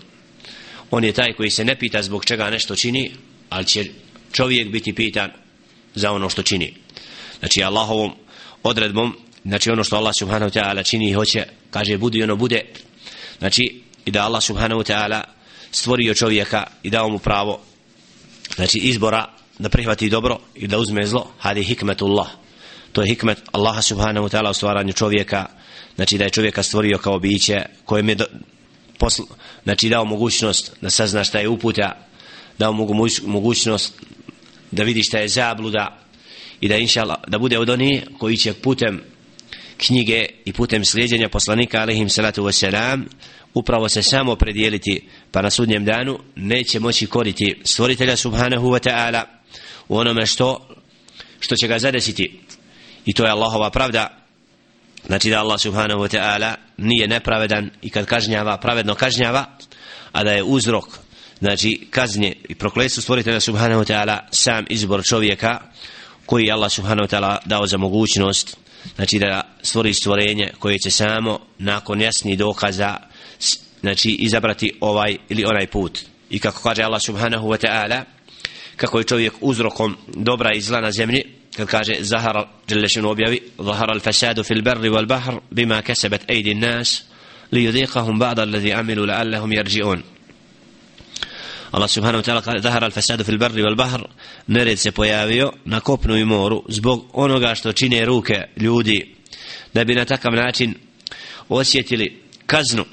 On 0.91 1.05
je 1.05 1.13
taj 1.13 1.33
koji 1.33 1.51
se 1.51 1.65
ne 1.65 1.79
pita 1.79 2.03
zbog 2.03 2.25
čega 2.25 2.51
nešto 2.51 2.77
čini 2.77 3.11
ali 3.51 3.65
će 3.65 3.85
čovjek 4.33 4.69
biti 4.69 4.93
pitan 4.93 5.31
za 5.95 6.13
ono 6.13 6.29
što 6.29 6.43
čini. 6.43 6.75
Znači 7.39 7.63
Allahovom 7.63 8.13
odredbom 8.63 9.17
znači 9.45 9.71
ono 9.71 9.85
što 9.85 9.97
Allah 9.97 10.15
subhanahu 10.19 10.51
wa 10.51 10.61
ta'ala 10.61 10.85
čini 10.85 11.11
i 11.11 11.13
hoće 11.13 11.45
kaže 11.71 11.99
budi 11.99 12.19
i 12.19 12.23
ono 12.23 12.37
bude. 12.37 12.65
Znači 13.39 13.83
i 14.05 14.11
da 14.11 14.25
Allah 14.25 14.43
subhanahu 14.43 14.81
wa 14.81 14.93
ta'ala 14.93 15.23
stvorio 15.71 16.15
čovjeka 16.15 16.67
i 16.83 16.91
dao 16.91 17.09
mu 17.09 17.19
pravo 17.19 17.61
znači 18.57 18.79
izbora 18.79 19.42
da 19.59 19.69
prihvati 19.69 20.11
dobro 20.11 20.39
i 20.55 20.67
da 20.67 20.79
uzme 20.79 21.07
zlo 21.07 21.31
hadi 21.39 21.63
hikmetullah. 21.63 22.29
To 22.93 23.03
je 23.03 23.09
hikmet 23.09 23.39
Allaha 23.53 23.83
subhanahu 23.83 24.27
wa 24.27 24.37
ta'ala 24.37 24.51
u 24.51 24.55
stvaranju 24.55 24.93
čovjeka. 24.93 25.47
Znači 25.95 26.19
da 26.19 26.25
je 26.25 26.31
čovjeka 26.31 26.63
stvorio 26.63 26.99
kao 26.99 27.19
biće 27.19 27.63
kojem 27.85 28.09
je 28.09 28.15
do, 28.15 28.25
posl, 28.99 29.23
znači 29.65 29.89
dao 29.89 30.05
mogućnost 30.05 30.73
da 30.81 30.91
sazna 30.91 31.25
šta 31.25 31.39
je 31.39 31.49
uputa 31.49 32.07
dao 32.59 32.73
mu 32.73 32.89
mogućnost 33.27 33.95
da 34.71 34.83
vidi 34.83 35.03
šta 35.03 35.19
je 35.19 35.29
zabluda 35.29 35.99
i 36.61 36.69
da 36.69 36.77
inša 36.77 37.05
da 37.29 37.39
bude 37.39 37.59
od 37.59 37.71
onih 37.71 38.03
koji 38.19 38.37
će 38.37 38.53
putem 38.53 39.03
knjige 39.77 40.27
i 40.45 40.53
putem 40.53 40.85
slijedjenja 40.85 41.29
poslanika 41.29 41.81
alaihim 41.81 42.09
salatu 42.09 42.43
wasalam 42.43 43.03
upravo 43.55 43.89
se 43.89 44.03
samo 44.03 44.37
predijeliti 44.37 45.09
pa 45.33 45.43
na 45.43 45.51
sudnjem 45.51 45.85
danu 45.85 46.19
neće 46.37 46.81
moći 46.81 47.07
koriti 47.07 47.61
stvoritelja 47.65 48.17
subhanahu 48.17 48.69
wa 48.69 48.89
ta'ala 48.89 49.42
u 49.89 49.99
onome 49.99 50.27
što 50.27 50.69
što 51.41 51.57
će 51.57 51.69
ga 51.69 51.79
zadesiti. 51.79 52.41
I 53.05 53.13
to 53.13 53.25
je 53.25 53.31
Allahova 53.31 53.71
pravda. 53.71 54.19
Znači 55.07 55.31
da 55.31 55.41
Allah 55.41 55.61
subhanahu 55.61 56.01
wa 56.01 56.17
ta'ala 56.19 56.55
nije 56.77 57.09
nepravedan 57.09 57.71
i 57.83 57.91
kad 57.91 58.07
kažnjava 58.07 58.57
pravedno 58.57 58.95
kažnjava 58.95 59.45
a 60.13 60.25
da 60.25 60.31
je 60.31 60.43
uzrok 60.43 60.85
znači 61.39 61.87
kaznje 61.91 62.35
i 62.49 62.55
prokletstvo 62.55 63.03
stvoritelja 63.03 63.41
subhanahu 63.41 63.83
wa 63.83 63.93
ta'ala 63.93 64.19
sam 64.31 64.65
izbor 64.69 65.05
čovjeka 65.05 65.61
koji 66.27 66.51
Allah 66.51 66.73
subhanahu 66.73 67.09
wa 67.09 67.17
ta'ala 67.17 67.39
dao 67.45 67.67
za 67.67 67.79
mogućnost 67.79 68.57
znači 68.97 69.19
da 69.19 69.43
stvori 69.63 69.95
stvorenje 69.95 70.53
koje 70.59 70.79
će 70.79 70.91
samo 70.91 71.41
nakon 71.59 72.01
jasnih 72.01 72.39
dokaza 72.39 72.97
znači 73.81 74.11
izabrati 74.11 74.73
ovaj 74.81 75.17
ili 75.29 75.45
onaj 75.45 75.67
put. 75.67 75.99
I 76.31 76.39
kako 76.39 76.63
kaže 76.63 76.83
Allah 76.83 77.03
subhanahu 77.03 77.49
wa 77.49 77.67
ta'ala 77.67 78.05
kako 78.77 78.99
je 78.99 79.05
čovjek 79.05 79.33
uzrokom 79.41 79.97
dobra 80.07 80.53
i 80.55 80.61
zla 80.61 80.81
na 80.81 80.93
zemlji 80.93 81.23
kad 81.57 81.69
kaže 81.69 81.95
zahara 82.01 82.49
dželešinu 82.69 83.11
objavi 83.11 83.41
zahara 83.59 83.95
al-fasadu 83.95 84.45
fil 84.45 84.63
barri 84.63 84.91
wal 84.91 85.07
bahr 85.07 85.35
bima 85.51 85.83
kasabat 85.83 86.31
aydi 86.31 86.53
an-nas 86.53 87.03
li 87.53 87.67
yudhiqahum 87.67 88.19
ba'd 88.19 88.39
alladhi 88.39 88.73
amilu 88.73 89.07
la'allahum 89.07 89.53
yarji'un. 89.53 90.03
Allah 91.73 91.89
subhanahu 91.89 92.21
wa 92.21 92.25
ta'ala 92.25 92.43
kaže 92.43 92.59
zahara 92.63 92.87
al-fasadu 92.87 93.25
fil 93.25 93.39
barri 93.39 93.63
wal 93.63 93.77
bahr 93.77 94.01
nered 94.49 94.79
se 94.79 94.93
pojavio 94.93 95.53
na 95.65 95.81
kopnu 95.81 96.17
i 96.17 96.25
moru 96.25 96.65
zbog 96.69 97.11
onoga 97.13 97.55
što 97.55 97.73
čine 97.73 98.05
ruke 98.05 98.45
ljudi 98.57 99.15
da 99.75 99.85
bi 99.85 99.95
na 99.95 100.05
takav 100.05 100.33
način 100.33 100.75
osjetili 101.49 102.23
kaznu 102.47 102.85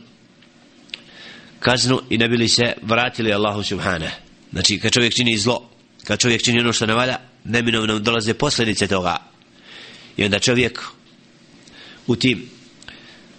kaznu 1.59 2.01
i 2.09 2.17
ne 2.17 2.27
bili 2.27 2.47
se 2.47 2.73
vratili 2.81 3.33
Allahu 3.33 3.63
subhanahu 3.63 4.28
znači 4.51 4.79
kad 4.79 4.91
čovjek 4.91 5.13
čini 5.13 5.37
zlo 5.37 5.69
kad 6.03 6.19
čovjek 6.19 6.43
čini 6.43 6.59
ono 6.59 6.73
što 6.73 6.85
ne 6.85 6.93
valja 6.93 7.17
neminovno 7.43 7.99
dolaze 7.99 8.33
posljedice 8.33 8.87
toga. 8.87 9.17
I 10.17 10.25
onda 10.25 10.39
čovjek 10.39 10.81
u 12.07 12.15
tim 12.15 12.49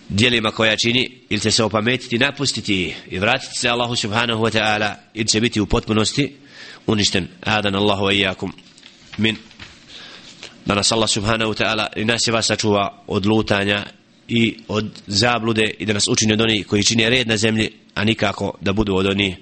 dijelima 0.08 0.50
koja 0.50 0.76
čini 0.76 1.10
ili 1.28 1.40
će 1.40 1.50
se 1.50 1.64
opametiti 1.64 2.18
napustiti 2.18 2.94
i 3.10 3.18
vratiti 3.18 3.58
se 3.58 3.68
Allahu 3.68 3.96
subhanahu 3.96 4.42
wa 4.42 4.58
ta'ala 4.58 4.94
ili 5.14 5.28
će 5.28 5.40
biti 5.40 5.60
u 5.60 5.66
potpunosti 5.66 6.36
uništen. 6.86 7.28
Adan 7.40 7.74
Allahu 7.74 8.04
wa 8.04 8.14
iyakum 8.14 8.52
min. 9.18 9.36
Da 10.66 10.74
nas 10.74 10.92
Allah 10.92 11.10
subhanahu 11.10 11.52
wa 11.52 11.64
ta'ala 11.64 11.86
i 11.96 12.04
nas 12.04 12.26
je 12.26 12.32
vas 12.32 12.46
sačuva 12.46 13.02
od 13.06 13.26
lutanja 13.26 13.86
i 14.28 14.56
od 14.68 14.86
zablude 15.06 15.70
i 15.78 15.86
da 15.86 15.92
nas 15.92 16.08
učini 16.08 16.32
od 16.32 16.40
onih 16.40 16.66
koji 16.66 16.84
čini 16.84 17.10
red 17.10 17.28
na 17.28 17.36
zemlji 17.36 17.70
a 17.94 18.04
nikako 18.04 18.54
da 18.60 18.72
budu 18.72 18.94
od 18.94 19.06
onih 19.06 19.36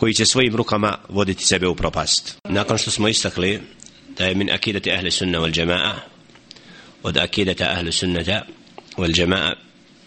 koji 0.00 0.14
će 0.14 0.26
svojim 0.26 0.56
rukama 0.56 0.98
voditi 1.08 1.44
sebe 1.44 1.68
u 1.68 1.74
propast. 1.74 2.36
Nakon 2.48 2.78
što 2.78 2.90
smo 2.90 3.08
istakli 3.08 3.60
da 4.18 4.26
je 4.26 4.34
min 4.34 4.50
akidati 4.50 4.92
ahli 4.92 5.10
sunna 5.10 5.38
wal 5.38 5.60
jama'a 5.60 5.92
od 7.02 7.16
akidata 7.16 7.64
ahli 7.64 7.92
sunnata 7.92 8.42
wal 8.96 9.12
jama'a 9.20 9.66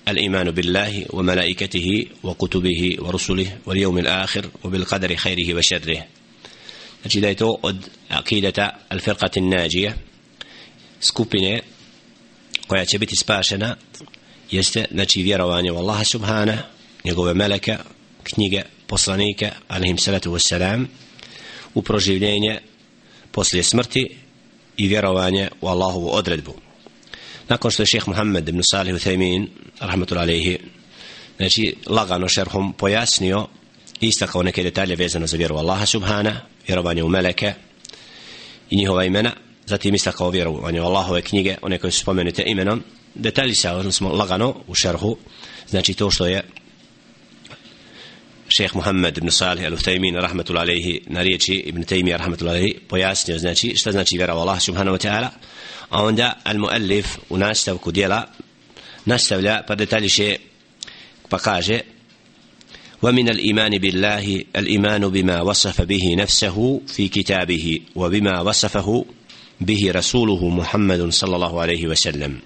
الإيمان 0.09 0.51
بالله 0.51 1.05
وملائكته 1.09 2.05
وكتبه 2.23 2.95
ورسله 2.99 3.57
واليوم 3.65 3.97
الآخر 3.97 4.49
وبالقدر 4.63 5.15
خيره 5.15 5.53
وشره 5.53 6.05
znači 7.01 7.21
da 7.21 7.27
je 7.27 7.35
to 7.35 7.59
od 7.61 7.89
akidata 8.09 8.79
al-firqati 8.89 9.39
nađija 9.39 9.93
skupine 11.01 11.61
koja 12.67 12.85
će 12.85 12.99
biti 12.99 13.15
spašena 13.15 13.75
jeste 14.51 14.85
znači 14.91 15.23
vjerovanje 15.23 15.71
u 15.71 15.77
Allaha 15.77 16.03
subhana 16.03 16.57
njegove 17.05 17.33
meleke 17.33 17.77
knjige 18.23 18.61
poslanike 18.86 19.50
alihim 19.68 19.98
salatu 19.98 20.32
wassalam 20.32 20.86
u 21.74 21.82
proživljenje 21.82 22.60
poslije 23.32 23.62
smrti 23.62 24.16
i 24.76 24.86
vjerovanje 24.88 25.48
u 25.60 25.68
Allahovu 25.68 26.10
odredbu. 26.12 26.54
Nakon 27.48 27.70
što 27.70 27.82
je 27.82 27.86
šeheh 27.86 28.08
Muhammed 28.08 28.48
ibn 28.48 28.60
Salih 28.70 28.94
Uthaymin 28.94 29.46
rahmatul 29.80 30.18
alaihi 30.18 30.58
znači 31.36 31.76
lagano 31.86 32.28
šerhom 32.28 32.72
pojasnio 32.72 33.46
istakao 34.00 34.42
neke 34.42 34.62
detalje 34.62 34.96
vezano 34.96 35.26
za 35.26 35.36
vjeru 35.36 35.56
Allaha 35.56 35.86
subhana 35.86 36.40
vjerovanje 36.66 37.02
u 37.02 37.08
meleke 37.08 37.54
i 38.70 38.76
njihova 38.76 39.04
imena 39.04 39.32
zatim 39.66 39.94
istakao 39.94 40.30
vjerovanje 40.30 40.80
u 40.80 40.84
Allahove 40.84 41.22
knjige 41.22 41.56
one 41.62 41.78
koje 41.78 41.90
su 41.90 42.00
spomenute 42.00 42.42
imenom 42.46 42.82
detalji 43.14 43.54
se 43.54 43.68
smo 43.90 44.08
lagano 44.08 44.54
u 44.66 44.74
šerhu 44.74 45.16
znači 45.68 45.94
to 45.94 46.10
što 46.10 46.26
je 46.26 46.42
شيخ 48.56 48.76
محمد 48.76 49.20
بن 49.20 49.30
صالح 49.30 49.62
العثيمين 49.62 50.16
رحمة 50.16 50.44
الله 50.50 50.60
عليه 50.60 51.00
نريتشي 51.10 51.60
ابن 51.60 51.86
تيمية 51.86 52.16
رحمة 52.16 52.38
الله 52.40 52.50
عليه 52.52 52.74
بياسني 52.92 53.34
وزناتشي 53.34 53.72
اشتزناتشي 53.72 54.18
برا 54.18 54.32
والله 54.32 54.58
سبحانه 54.58 54.92
وتعالى. 54.92 55.30
أوندا 55.94 56.36
المؤلف 56.46 57.18
وناستو 57.30 57.78
كديلا 57.78 58.28
nastavlja 59.06 59.64
pa 59.66 59.74
detalje 59.76 60.08
še 60.08 60.28
pa 61.28 61.38
kaže 61.38 61.82
ومن 63.02 63.28
الإيمان 63.28 63.78
بالله 63.78 64.44
الإيمان 64.56 65.08
بما 65.08 65.40
وصف 65.40 65.82
به 65.82 66.14
نفسه 66.18 66.80
في 66.86 67.08
كتابه 67.08 67.80
وبما 67.94 68.40
وصفه 68.40 69.04
به 69.60 69.90
رسوله 69.94 70.48
محمد 70.48 71.10
صلى 71.10 71.36
الله 71.36 71.60
عليه 71.60 71.86
وسلم. 71.86 72.38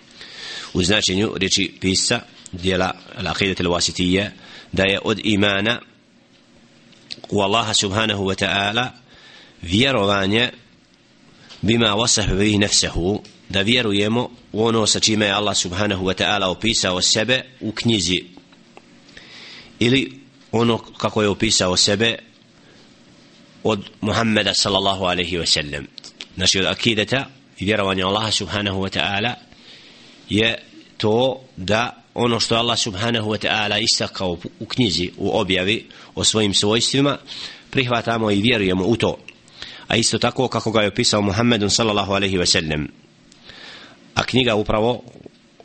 وزناتي 0.75 1.25
ريتشي 1.25 1.71
بيسا 1.83 2.25
ديال 2.55 2.92
العقيدة 3.18 3.57
الواسطية 3.61 4.33
دا 4.75 4.85
يؤد 4.92 5.18
إيمانا 5.27 5.81
u 7.31 7.43
Allaha 7.43 7.75
subhanahu 7.75 8.25
wa 8.25 8.35
ta'ala 8.35 8.91
vjerovanje 9.62 10.51
bima 11.62 11.97
wasah 11.97 12.38
bih 12.38 12.59
nefsehu 12.59 13.23
da 13.49 13.61
vjerujemo 13.61 14.31
u 14.53 14.64
ono 14.64 14.87
sa 14.87 15.01
čime 15.01 15.27
je 15.27 15.33
Allah 15.33 15.57
subhanahu 15.57 16.05
wa 16.05 16.14
ta'ala 16.14 16.47
opisao 16.47 17.03
sebe 17.03 17.45
u 17.61 17.73
knjizi. 17.73 18.25
Ili 19.79 20.21
ono 20.53 20.79
kako 20.79 21.23
je 21.23 21.29
opisao 21.29 21.77
sebe 21.77 22.19
od 23.64 23.91
Muhammeda 24.01 24.55
sallallahu 24.55 25.05
alaihi 25.05 25.38
wa 25.38 25.47
sallam. 25.47 25.87
Znači 26.37 26.59
od 26.59 26.67
akideta 26.67 27.27
i 27.59 27.64
vjerovanja 27.64 28.07
Allaha 28.07 28.31
subhanahu 28.31 28.81
wa 28.81 28.99
ta'ala 28.99 29.35
je 30.29 30.59
to 30.97 31.41
da 31.57 32.05
ono 32.18 32.40
što 32.40 32.57
Allah 32.57 32.78
subhanahu 32.78 33.31
wa 33.31 33.46
ta'ala 33.46 33.78
istakao 33.81 34.38
u 34.61 34.66
knjizi, 34.66 35.11
u 35.16 35.38
objavi 35.38 35.87
o 36.14 36.24
svojim 36.24 36.54
svojstvima, 36.54 37.18
prihvatamo 37.70 38.31
i 38.31 38.40
vjerujemo 38.40 38.85
u 38.87 38.96
to. 38.96 39.16
A 39.88 39.96
isto 39.96 40.18
tako 40.18 40.48
kako 40.48 40.70
ga 40.70 40.81
je 40.81 40.88
opisao 40.88 41.22
Muhammedun 41.22 41.70
sallallahu 41.70 42.12
alaihi 42.12 42.38
wa 42.38 42.46
sellem 42.46 42.88
A 44.14 44.24
knjiga 44.24 44.54
upravo 44.54 45.02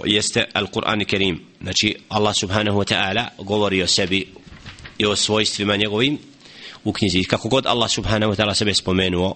jeste 0.05 0.45
Al-Quran 0.53 1.05
Kerim. 1.05 1.41
Znači 1.61 1.95
Allah 2.09 2.35
subhanahu 2.35 2.79
wa 2.79 2.93
ta'ala 2.93 3.25
govori 3.37 3.83
o 3.83 3.87
sebi 3.87 4.27
i 4.97 5.05
o 5.05 5.15
svojstvima 5.15 5.75
njegovim 5.75 6.17
u 6.83 6.93
knjizi. 6.93 7.23
Kako 7.23 7.49
god 7.49 7.65
Allah 7.65 7.91
subhanahu 7.91 8.33
wa 8.33 8.35
ta'ala 8.35 8.53
sebe 8.53 8.73
spomenuo, 8.73 9.35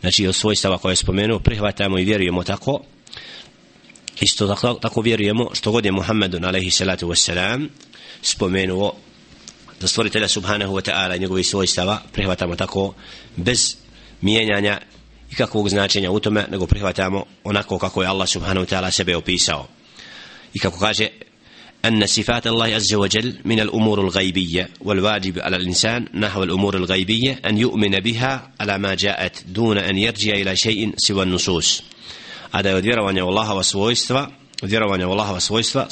znači 0.00 0.26
o 0.26 0.32
svojstava 0.32 0.78
koje 0.78 0.92
je 0.92 0.96
spomenuo, 0.96 1.38
prihvatamo 1.38 1.98
i 1.98 2.04
vjerujemo 2.04 2.44
tako, 2.44 2.80
isto 4.21 4.47
tako, 4.47 4.73
tako 4.73 5.01
vjerujemo 5.01 5.49
što 5.53 5.71
god 5.71 5.85
je 5.85 5.91
Muhammedun 5.91 6.45
alaihi 6.45 6.71
salatu 6.71 7.07
wassalam 7.07 7.67
spomenuo 8.21 8.93
za 9.79 9.87
stvoritelja 9.87 10.27
subhanahu 10.27 10.73
wa 10.73 10.91
ta'ala 10.91 11.15
i 11.15 11.19
njegovi 11.19 11.43
svojstava 11.43 12.01
prihvatamo 12.13 12.55
tako 12.55 12.93
bez 13.35 13.75
mijenjanja 14.21 14.81
i 15.31 15.35
kakvog 15.35 15.69
značenja 15.69 16.11
u 16.11 16.19
tome 16.19 16.45
nego 16.51 16.67
prihvatamo 16.67 17.25
onako 17.43 17.79
kako 17.79 18.01
je 18.01 18.07
Allah 18.07 18.29
subhanahu 18.29 18.65
wa 18.65 18.75
ta'ala 18.75 18.91
sebe 18.91 19.15
opisao 19.15 19.67
i 20.53 20.59
kako 20.59 20.79
kaže 20.79 21.07
أن 21.85 22.05
صفات 22.05 22.47
الله 22.47 22.65
عز 22.65 22.93
وجل 22.93 23.35
من 23.45 23.59
الأمور 23.59 24.01
الغيبية 24.01 24.69
والواجب 24.81 25.39
على 25.39 25.55
الإنسان 25.55 26.07
نحو 26.13 26.43
الأمور 26.43 26.77
الغيبية 26.77 27.39
أن 27.45 27.57
يؤمن 27.57 27.99
بها 27.99 28.51
على 28.59 28.77
ما 28.77 28.95
جاءت 28.95 29.43
دون 29.47 29.77
أن 29.77 29.97
يرجع 29.97 30.33
إلى 30.33 30.55
شيء 30.55 30.93
سوى 30.97 31.23
النصوص 31.23 31.83
a 32.51 32.61
da 32.61 32.69
je 32.69 32.75
od 32.75 32.83
vjerovanja 32.83 33.25
u 33.25 33.27
Allahova 33.27 33.63
svojstva 33.63 34.27
od 34.61 34.69
vjerovanja 34.69 35.07
u 35.07 35.11
Allahova 35.11 35.39
svojstva 35.39 35.87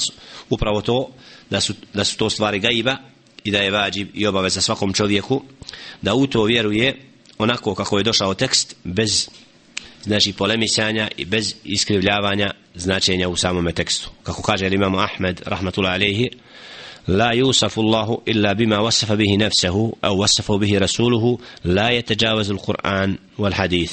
upravo 0.50 0.80
to 0.80 1.08
da 1.50 1.60
su, 1.60 1.74
da 1.94 2.04
su 2.04 2.16
to 2.16 2.30
stvari 2.30 2.58
gaiba 2.58 2.96
i 3.44 3.50
da 3.50 3.58
je 3.58 3.70
vađib 3.70 4.08
i 4.14 4.26
obaveza 4.26 4.60
svakom 4.60 4.92
čovjeku 4.92 5.42
da 6.02 6.14
u 6.14 6.26
to 6.26 6.44
vjeruje 6.44 7.00
onako 7.38 7.74
kako 7.74 7.98
je 7.98 8.04
došao 8.04 8.34
tekst 8.34 8.76
bez 8.84 9.28
znači 10.02 10.32
polemisanja 10.32 11.08
i 11.16 11.24
bez 11.24 11.54
iskrivljavanja 11.64 12.50
značenja 12.74 13.28
u 13.28 13.36
samome 13.36 13.72
tekstu 13.72 14.10
kako 14.22 14.42
kaže 14.42 14.66
imam 14.66 14.94
Ahmed 14.94 15.42
rahmatullah 15.46 15.92
alejhi 15.94 16.30
لا 17.08 17.30
يوصف 17.30 17.78
الله 17.78 18.22
إلا 18.28 18.52
بما 18.52 18.78
وصف 18.78 19.12
به 19.12 19.36
نفسه 19.36 19.92
أو 20.04 20.22
وصفه 20.22 20.58
به 20.58 20.78
رسوله 20.78 21.38
لا 21.64 21.90
يتجاوز 21.90 22.50
القرآن 22.50 23.18
والحديث 23.38 23.92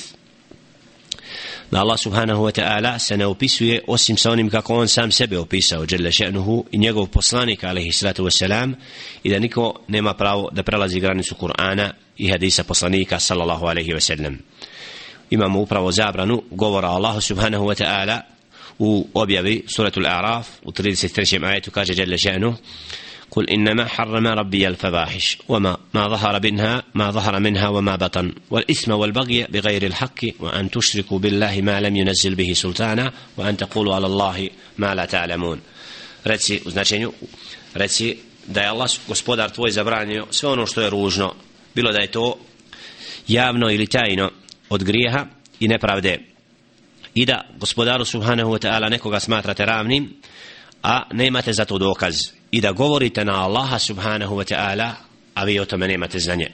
da 1.74 1.80
Allah 1.80 1.98
subhanahu 1.98 2.46
wa 2.46 2.52
ta'ala 2.52 2.98
se 2.98 3.16
ne 3.16 3.26
opisuje 3.26 3.80
osim 3.86 4.16
sa 4.16 4.30
onim 4.30 4.50
kako 4.50 4.74
on 4.74 4.88
sam 4.88 5.12
sebe 5.12 5.38
opisao 5.38 5.86
dželle 5.86 6.12
še'nuhu 6.12 6.64
i 6.72 6.78
njegov 6.78 7.06
poslanik 7.06 7.64
alaihi 7.64 7.92
salatu 7.92 8.24
wasalam 8.24 8.74
i 9.22 9.30
da 9.30 9.38
niko 9.38 9.74
nema 9.88 10.14
pravo 10.14 10.50
da 10.52 10.62
prelazi 10.62 11.00
granicu 11.00 11.34
Kur'ana 11.34 11.90
i 12.16 12.30
hadisa 12.30 12.64
poslanika 12.64 13.20
sallallahu 13.20 13.66
alaihi 13.66 13.92
wasallam 13.92 14.36
imamo 15.30 15.60
upravo 15.60 15.92
zabranu 15.92 16.42
govora 16.50 16.88
Allahu 16.88 17.20
subhanahu 17.20 17.66
wa 17.66 17.74
ta'ala 17.74 18.20
u 18.78 19.08
objavi 19.14 19.64
suratul 19.66 20.06
A'raf 20.06 20.46
u 20.62 20.70
33. 20.70 21.44
ajetu 21.44 21.70
kaže 21.70 21.94
dželle 21.94 22.18
še'nuhu 22.18 22.56
قل 23.33 23.49
إنما 23.49 23.85
حرم 23.85 24.27
ربي 24.27 24.67
الفواحش 24.67 25.37
وما 25.47 25.77
ما 25.93 26.07
ظهر 26.07 26.39
منها 26.43 26.83
ما 26.93 27.11
ظهر 27.11 27.39
منها 27.39 27.67
وما 27.67 27.95
بطن 27.95 28.33
والإثم 28.49 28.91
والبغي 28.91 29.43
بغير 29.43 29.85
الحق 29.85 30.19
وأن 30.39 30.71
تشركوا 30.71 31.19
بالله 31.19 31.61
ما 31.61 31.81
لم 31.81 31.95
ينزل 31.95 32.35
به 32.35 32.53
سلطانا 32.53 33.13
وأن 33.37 33.57
تقولوا 33.57 33.95
على 33.95 34.05
الله 34.05 34.49
ما 34.77 34.95
لا 34.95 35.05
تعلمون 35.05 35.59
reci 36.25 36.61
u 36.65 36.69
značenju 36.69 37.11
reci 37.73 38.17
da 38.47 38.61
je 38.61 38.67
Allah 38.67 38.89
gospodar 39.07 39.49
tvoj 39.51 39.71
zabranio 39.71 40.27
sve 40.31 40.49
ono 40.49 40.65
što 40.65 40.81
je 40.81 40.89
ružno 40.89 41.33
bilo 41.75 41.91
da 41.91 41.99
je 41.99 42.11
to 42.11 42.35
javno 43.27 43.71
ili 43.71 43.87
tajno 43.87 44.31
od 44.69 44.83
grijeha 44.83 45.25
i 45.59 45.67
nepravde 45.67 46.19
i 47.13 47.25
da 47.25 47.45
gospodaru 47.59 48.05
subhanahu 48.05 48.51
wa 48.51 48.67
ta'ala 48.67 48.89
nekoga 48.89 49.19
smatrate 49.19 49.65
ravnim 49.65 50.13
a 50.84 51.02
nemate 51.12 51.52
za 51.52 51.64
to 51.64 51.78
dokaz. 51.78 52.14
I 52.50 52.60
da 52.60 52.72
govorite 52.72 53.24
na 53.24 53.44
Allaha 53.44 53.78
subhanahu 53.78 54.36
wa 54.36 54.44
ta'ala 54.44 54.90
a 55.34 55.44
vi 55.44 55.58
o 55.60 55.64
tome 55.64 55.88
nemate 55.88 56.18
znanje. 56.18 56.50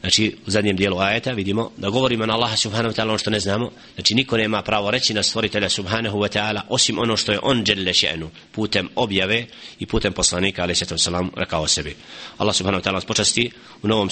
Znači 0.00 0.36
u 0.46 0.50
zadnjem 0.50 0.76
dijelu 0.76 0.98
ajeta 0.98 1.32
vidimo 1.32 1.70
da 1.76 1.90
govorimo 1.90 2.26
na 2.26 2.34
Allaha 2.34 2.56
subhanahu 2.56 2.94
wa 2.94 3.00
ta'ala 3.00 3.08
ono 3.08 3.18
što 3.18 3.30
ne 3.30 3.40
znamo. 3.40 3.70
Znači 3.94 4.14
niko 4.14 4.36
nema 4.36 4.62
pravo 4.62 4.90
reći 4.90 5.14
na 5.14 5.22
stvoritelja 5.22 5.68
subhanahu 5.68 6.18
wa 6.18 6.38
ta'ala 6.38 6.60
osim 6.68 6.98
ono 6.98 7.16
što 7.16 7.32
je 7.32 7.38
on 7.42 7.64
dželle 7.64 7.92
še'nu 7.92 8.28
putem 8.52 8.88
objave 8.94 9.46
i 9.78 9.86
putem 9.86 10.12
poslanika 10.12 10.62
ali 10.62 10.74
se 10.74 10.98
salam 10.98 11.30
rekao 11.36 11.66
sebi. 11.66 11.96
Allah 12.38 12.54
subhanahu 12.54 12.82
wa 12.82 12.86
ta'ala 12.86 12.94
nas 12.94 13.04
počasti 13.04 13.50
u 13.82 13.88
novom 13.88 14.10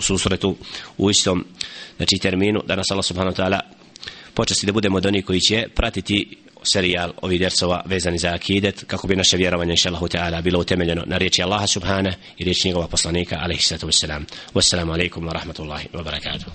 susretu 0.00 0.56
u 0.98 1.10
istom 1.10 1.44
znači 1.96 2.18
terminu 2.22 2.62
da 2.66 2.76
nas 2.76 2.90
Allah 2.90 3.04
subhanahu 3.04 3.36
wa 3.36 3.42
ta'ala 3.42 3.60
počasti 4.34 4.66
da 4.66 4.72
budemo 4.72 4.96
od 4.96 5.06
onih 5.06 5.24
koji 5.24 5.40
će 5.40 5.68
pratiti 5.74 6.36
serijal 6.64 7.12
ovih 7.22 7.40
dersova 7.40 7.82
vezani 7.86 8.18
za 8.18 8.34
akidet 8.34 8.84
kako 8.86 9.06
bi 9.06 9.16
naše 9.16 9.36
vjerovanje 9.36 9.72
inša 9.72 9.90
ta'ala 9.90 10.42
bilo 10.42 10.60
utemeljeno 10.60 11.02
na 11.06 11.18
riječi 11.18 11.42
Allaha 11.42 11.66
Subhana 11.66 12.12
i 12.38 12.44
riječi 12.44 12.68
njegova 12.68 12.88
poslanika 12.88 13.38
alaihi 13.40 13.62
sallatu 13.62 13.86
wassalam. 13.86 14.24
Wassalamu 14.54 14.92
alaikum 14.92 15.28
wa 15.28 15.32
rahmatullahi 15.32 15.88
wa 15.92 16.04
barakatuh. 16.04 16.52